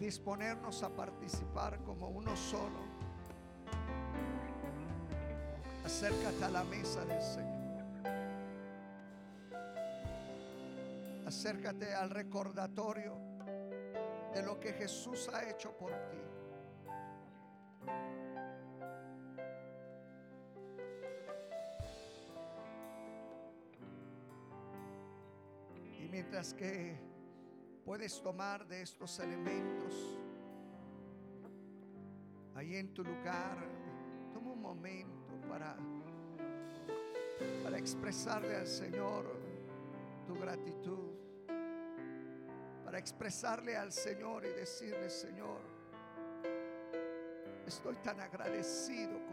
disponernos 0.00 0.82
a 0.82 0.88
participar 0.88 1.82
como 1.84 2.08
uno 2.08 2.34
solo. 2.36 2.96
Acércate 5.84 6.44
a 6.44 6.48
la 6.48 6.64
mesa 6.64 7.04
del 7.04 7.22
Señor. 7.22 7.56
Acércate 11.26 11.94
al 11.94 12.10
recordatorio 12.10 13.14
de 14.32 14.42
lo 14.42 14.58
que 14.58 14.72
Jesús 14.72 15.28
ha 15.32 15.48
hecho 15.48 15.76
por 15.76 15.90
ti. 15.90 16.35
Mientras 26.26 26.54
que 26.54 26.98
puedes 27.84 28.20
tomar 28.20 28.66
de 28.66 28.82
estos 28.82 29.20
elementos, 29.20 30.18
ahí 32.56 32.74
en 32.74 32.92
tu 32.92 33.04
lugar, 33.04 33.56
toma 34.32 34.50
un 34.50 34.60
momento 34.60 35.40
para, 35.48 35.76
para 37.62 37.78
expresarle 37.78 38.56
al 38.56 38.66
Señor 38.66 39.24
tu 40.26 40.34
gratitud, 40.34 41.14
para 42.84 42.98
expresarle 42.98 43.76
al 43.76 43.92
Señor 43.92 44.46
y 44.46 44.48
decirle, 44.48 45.08
Señor, 45.08 45.60
estoy 47.68 47.94
tan 47.98 48.18
agradecido 48.18 49.24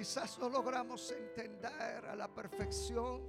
Quizás 0.00 0.38
no 0.38 0.48
logramos 0.48 1.12
entender 1.12 2.06
a 2.06 2.16
la 2.16 2.26
perfección 2.26 3.20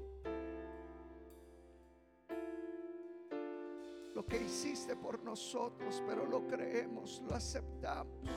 lo 4.16 4.26
que 4.26 4.38
hiciste 4.38 4.96
por 4.96 5.22
nosotros, 5.22 6.02
pero 6.08 6.26
lo 6.26 6.48
creemos, 6.48 7.22
lo 7.28 7.36
aceptamos, 7.36 8.30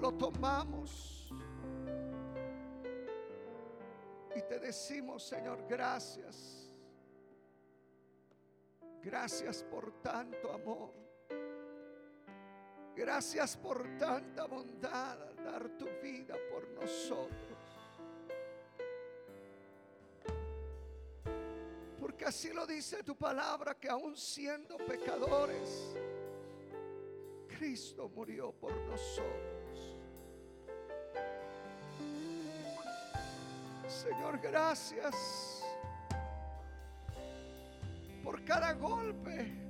lo 0.00 0.10
tomamos. 0.14 1.30
Y 4.34 4.40
te 4.40 4.58
decimos, 4.60 5.22
Señor, 5.22 5.66
gracias. 5.68 6.72
Gracias 9.02 9.62
por 9.64 9.92
tanto 10.00 10.50
amor. 10.50 11.03
Gracias 12.96 13.56
por 13.56 13.98
tanta 13.98 14.46
bondad 14.46 15.18
dar 15.44 15.68
tu 15.76 15.86
vida 16.02 16.36
por 16.50 16.68
nosotros. 16.70 17.58
Porque 22.00 22.24
así 22.24 22.52
lo 22.52 22.66
dice 22.66 23.02
tu 23.02 23.16
palabra, 23.16 23.74
que 23.74 23.88
aún 23.88 24.16
siendo 24.16 24.76
pecadores, 24.76 25.96
Cristo 27.58 28.08
murió 28.08 28.52
por 28.52 28.72
nosotros. 28.72 29.96
Señor, 33.88 34.38
gracias 34.40 35.64
por 38.22 38.44
cada 38.44 38.72
golpe. 38.74 39.63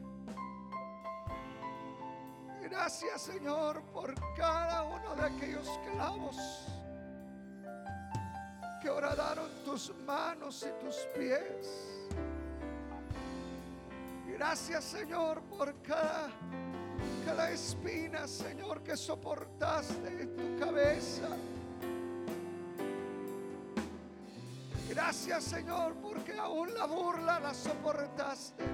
Gracias, 2.71 3.21
Señor, 3.21 3.83
por 3.93 4.15
cada 4.35 4.85
uno 4.85 5.15
de 5.17 5.23
aquellos 5.23 5.69
clavos 5.93 6.37
que 8.81 8.89
horadaron 8.89 9.51
tus 9.67 9.95
manos 10.07 10.67
y 10.67 10.83
tus 10.83 10.97
pies. 11.15 12.09
Gracias, 14.27 14.83
Señor, 14.83 15.43
por 15.43 15.75
cada, 15.83 16.31
cada 17.27 17.51
espina, 17.51 18.27
Señor, 18.27 18.83
que 18.83 18.97
soportaste 18.97 20.23
en 20.23 20.35
tu 20.35 20.59
cabeza. 20.59 21.29
Gracias, 24.89 25.45
Señor, 25.45 25.97
porque 25.97 26.33
aún 26.39 26.73
la 26.73 26.87
burla 26.87 27.41
la 27.41 27.53
soportaste. 27.53 28.74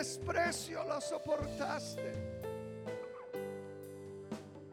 Desprecio 0.00 0.82
lo 0.84 0.98
soportaste. 0.98 2.14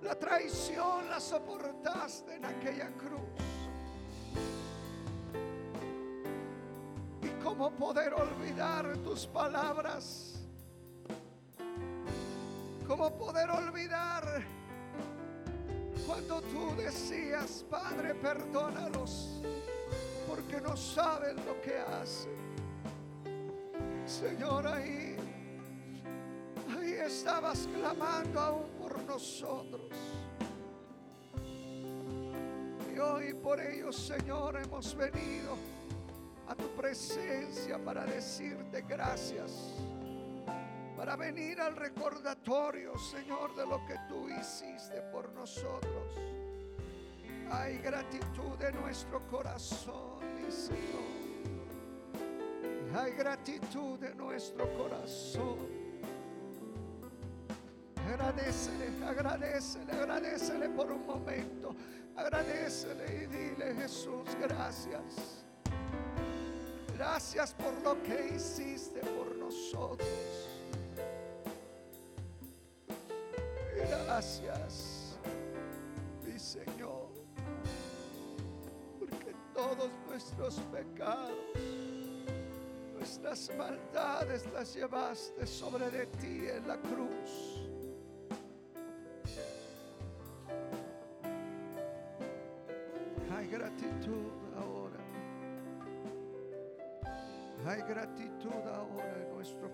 La 0.01 0.15
traición 0.15 1.09
la 1.09 1.19
soportaste 1.19 2.35
en 2.35 2.45
aquella 2.45 2.87
cruz. 2.91 3.19
Y 7.21 7.27
cómo 7.43 7.71
poder 7.71 8.13
olvidar 8.13 8.95
tus 8.99 9.27
palabras. 9.27 10.35
Cómo 12.87 13.11
poder 13.17 13.49
olvidar 13.49 14.45
Cuando 16.05 16.39
tú 16.39 16.73
decías, 16.77 17.65
Padre, 17.69 18.15
perdónalos, 18.15 19.41
porque 20.25 20.61
no 20.61 20.77
saben 20.77 21.35
lo 21.45 21.59
que 21.59 21.77
hacen. 21.79 22.37
Señor, 24.07 24.65
ahí 24.65 25.16
estabas 27.07 27.67
clamando 27.73 28.39
aún 28.39 28.69
por 28.77 29.01
nosotros. 29.03 29.91
Y 32.93 32.99
hoy 32.99 33.33
por 33.33 33.61
ello, 33.61 33.93
Señor, 33.93 34.57
hemos 34.57 34.93
venido 34.95 35.55
a 36.47 36.55
tu 36.55 36.67
presencia 36.75 37.79
para 37.79 38.05
decirte 38.05 38.83
gracias. 38.87 39.75
Para 40.97 41.15
venir 41.15 41.61
al 41.61 41.75
recordatorio, 41.75 42.97
Señor, 42.97 43.55
de 43.55 43.65
lo 43.65 43.85
que 43.85 43.95
tú 44.09 44.27
hiciste 44.27 45.01
por 45.11 45.31
nosotros. 45.31 46.13
Hay 47.51 47.77
gratitud 47.77 48.61
en 48.61 48.75
nuestro 48.81 49.25
corazón, 49.27 50.19
mi 50.35 50.51
Señor. 50.51 51.17
Hay 52.95 53.11
gratitud 53.13 54.03
en 54.03 54.17
nuestro 54.17 54.67
corazón. 54.77 55.76
Agradecele, 58.07 59.05
agradecele, 59.05 59.91
agradecele 59.91 60.69
por 60.69 60.89
un 60.89 61.05
momento. 61.05 61.75
Agradecele 62.15 63.23
y 63.23 63.27
dile, 63.27 63.75
Jesús, 63.75 64.23
gracias. 64.39 65.43
Gracias 66.95 67.53
por 67.53 67.73
lo 67.83 68.01
que 68.03 68.35
hiciste 68.35 69.01
por 69.01 69.35
nosotros. 69.35 70.07
Gracias, 73.75 75.17
mi 76.25 76.39
Señor, 76.39 77.09
porque 78.97 79.35
todos 79.53 79.91
nuestros 80.07 80.55
pecados, 80.71 81.37
nuestras 82.95 83.51
maldades 83.55 84.45
las 84.53 84.73
llevaste 84.73 85.45
sobre 85.45 85.91
de 85.91 86.05
ti 86.07 86.47
en 86.47 86.67
la 86.67 86.77
cruz. 86.77 87.66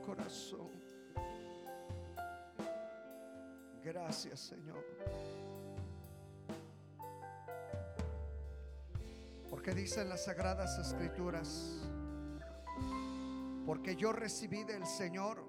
Corazón. 0.05 0.69
Gracias, 3.83 4.39
Señor. 4.39 4.85
Porque 9.49 9.73
dicen 9.73 10.09
las 10.09 10.25
sagradas 10.25 10.77
escrituras, 10.79 11.81
porque 13.65 13.95
yo 13.95 14.11
recibí 14.11 14.63
del 14.63 14.85
Señor 14.85 15.43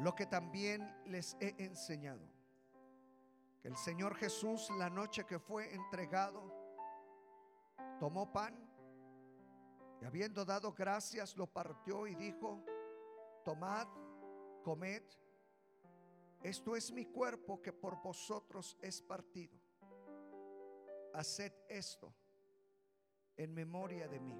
lo 0.00 0.14
que 0.14 0.26
también 0.26 0.94
les 1.06 1.36
he 1.40 1.54
enseñado. 1.58 2.26
Que 3.60 3.68
el 3.68 3.76
Señor 3.76 4.14
Jesús, 4.16 4.68
la 4.78 4.90
noche 4.90 5.24
que 5.24 5.38
fue 5.38 5.74
entregado, 5.74 6.42
tomó 7.98 8.32
pan 8.32 8.54
y 10.00 10.04
habiendo 10.04 10.44
dado 10.44 10.72
gracias, 10.72 11.36
lo 11.36 11.46
partió 11.46 12.06
y 12.06 12.14
dijo, 12.14 12.64
tomad, 13.44 13.86
comed, 14.62 15.02
esto 16.42 16.76
es 16.76 16.92
mi 16.92 17.06
cuerpo 17.06 17.62
que 17.62 17.72
por 17.72 18.02
vosotros 18.02 18.76
es 18.82 19.00
partido. 19.00 19.58
Haced 21.14 21.52
esto 21.68 22.12
en 23.36 23.54
memoria 23.54 24.08
de 24.08 24.20
mí. 24.20 24.38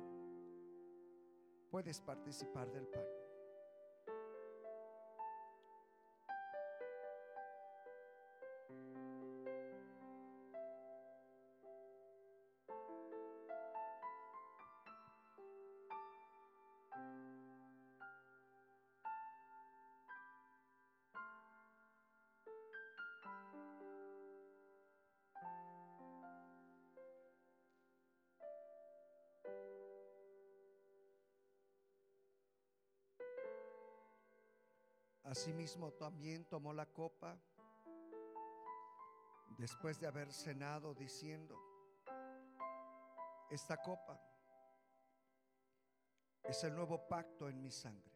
Puedes 1.70 2.00
participar 2.00 2.70
del 2.70 2.86
pan. 2.88 3.23
Asimismo 35.34 35.90
también 35.90 36.44
tomó 36.44 36.72
la 36.72 36.86
copa 36.86 37.36
después 39.58 39.98
de 39.98 40.06
haber 40.06 40.32
cenado 40.32 40.94
diciendo, 40.94 41.60
esta 43.50 43.82
copa 43.82 44.16
es 46.44 46.62
el 46.62 46.76
nuevo 46.76 47.08
pacto 47.08 47.48
en 47.48 47.60
mi 47.60 47.72
sangre. 47.72 48.14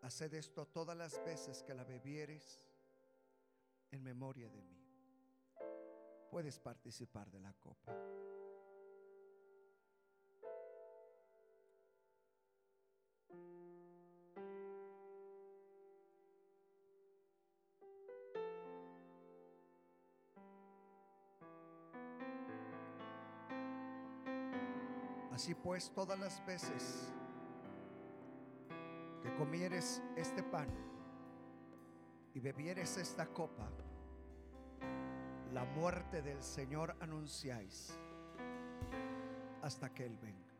Haced 0.00 0.32
esto 0.32 0.64
todas 0.68 0.96
las 0.96 1.22
veces 1.26 1.62
que 1.62 1.74
la 1.74 1.84
bebieres 1.84 2.66
en 3.90 4.02
memoria 4.02 4.48
de 4.48 4.62
mí. 4.62 4.82
Puedes 6.30 6.58
participar 6.58 7.30
de 7.30 7.38
la 7.38 7.52
copa. 7.52 7.94
Así 25.42 25.56
pues, 25.56 25.90
todas 25.92 26.16
las 26.20 26.46
veces 26.46 27.12
que 29.24 29.34
comieres 29.34 30.00
este 30.14 30.40
pan 30.40 30.68
y 32.32 32.38
bebieres 32.38 32.96
esta 32.96 33.26
copa, 33.26 33.68
la 35.52 35.64
muerte 35.64 36.22
del 36.22 36.40
Señor 36.44 36.94
anunciáis 37.00 37.92
hasta 39.62 39.92
que 39.92 40.06
Él 40.06 40.16
venga. 40.22 40.54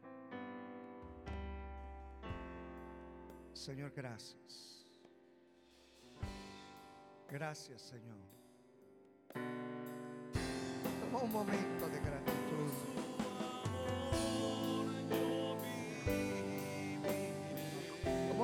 Señor, 3.52 3.92
gracias. 3.94 4.84
Gracias, 7.30 7.82
Señor. 7.82 8.18
Un 11.22 11.32
momento 11.32 11.88
de 11.88 12.00
gratitud. 12.00 12.41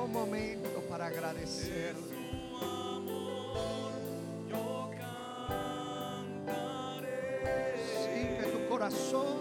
Un 0.09 0.13
momento 0.13 0.81
para 0.89 1.05
agradecer. 1.05 1.95
Sí, 7.77 8.37
que 8.39 8.47
tu 8.51 8.69
corazón 8.69 9.37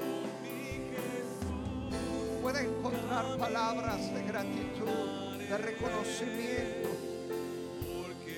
pueda 2.42 2.60
encontrar 2.60 3.38
palabras 3.38 4.12
de 4.12 4.22
gratitud, 4.24 5.38
de 5.48 5.58
reconocimiento 5.58 6.88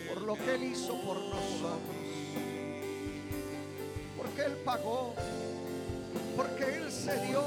por 0.08 0.22
lo 0.22 0.34
que 0.34 0.54
Él 0.54 0.62
hizo 0.64 0.94
por 1.02 1.16
nosotros. 1.16 1.96
Porque 4.16 4.42
Él 4.42 4.56
pagó, 4.64 5.14
porque 6.36 6.76
Él 6.76 6.92
se 6.92 7.26
dio, 7.26 7.42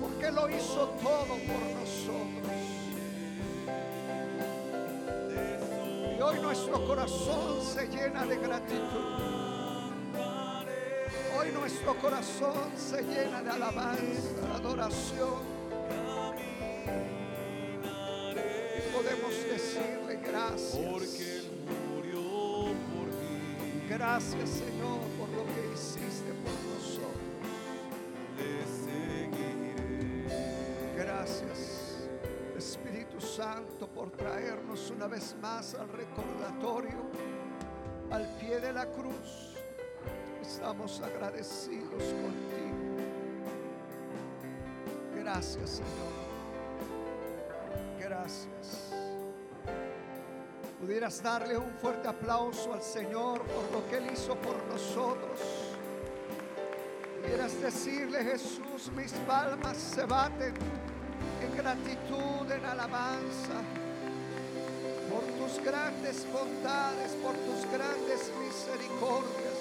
porque 0.00 0.30
lo 0.30 0.48
hizo 0.48 0.88
todo 1.02 1.36
por 1.46 1.62
nosotros. 1.80 2.37
Hoy 6.28 6.40
nuestro 6.40 6.84
corazón 6.86 7.62
se 7.62 7.86
llena 7.86 8.26
de 8.26 8.36
gratitud. 8.36 9.18
Hoy 11.38 11.52
nuestro 11.52 11.96
corazón 11.96 12.70
se 12.76 13.02
llena 13.02 13.42
de 13.42 13.50
alabanza, 13.50 14.40
de 14.42 14.54
adoración. 14.54 15.58
Y 18.76 18.92
podemos 18.92 19.32
decirle 19.50 20.20
gracias. 20.22 21.28
Gracias 23.88 24.50
Señor 24.50 25.07
por 33.94 34.10
traernos 34.10 34.90
una 34.90 35.06
vez 35.06 35.34
más 35.40 35.74
al 35.74 35.88
recordatorio 35.88 37.08
al 38.10 38.26
pie 38.38 38.60
de 38.60 38.72
la 38.72 38.86
cruz. 38.86 39.54
Estamos 40.40 41.00
agradecidos 41.00 42.02
contigo. 42.02 42.78
Gracias, 45.14 45.70
Señor. 45.70 46.28
Gracias. 48.00 48.94
Pudieras 50.80 51.22
darle 51.22 51.58
un 51.58 51.70
fuerte 51.72 52.08
aplauso 52.08 52.72
al 52.72 52.82
Señor 52.82 53.42
por 53.42 53.72
lo 53.72 53.88
que 53.88 53.98
Él 53.98 54.06
hizo 54.12 54.36
por 54.36 54.56
nosotros. 54.68 55.38
Pudieras 57.20 57.60
decirle, 57.60 58.24
Jesús, 58.24 58.90
mis 58.96 59.12
palmas 59.12 59.76
se 59.76 60.06
baten 60.06 60.54
en 61.42 61.56
gratitud, 61.56 62.50
en 62.50 62.64
alabanza, 62.64 63.60
por 65.10 65.22
tus 65.22 65.64
grandes 65.64 66.26
bondades, 66.32 67.12
por 67.22 67.34
tus 67.34 67.70
grandes 67.72 68.30
misericordias. 68.40 69.58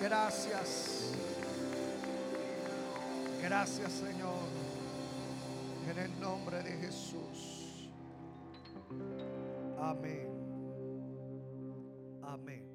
Gracias. 0.00 1.12
Gracias 3.42 3.92
Señor. 3.92 4.48
En 5.90 5.98
el 5.98 6.20
nombre 6.20 6.62
de 6.62 6.72
Jesús. 6.72 7.88
Amén. 9.78 10.28
Amén. 12.22 12.71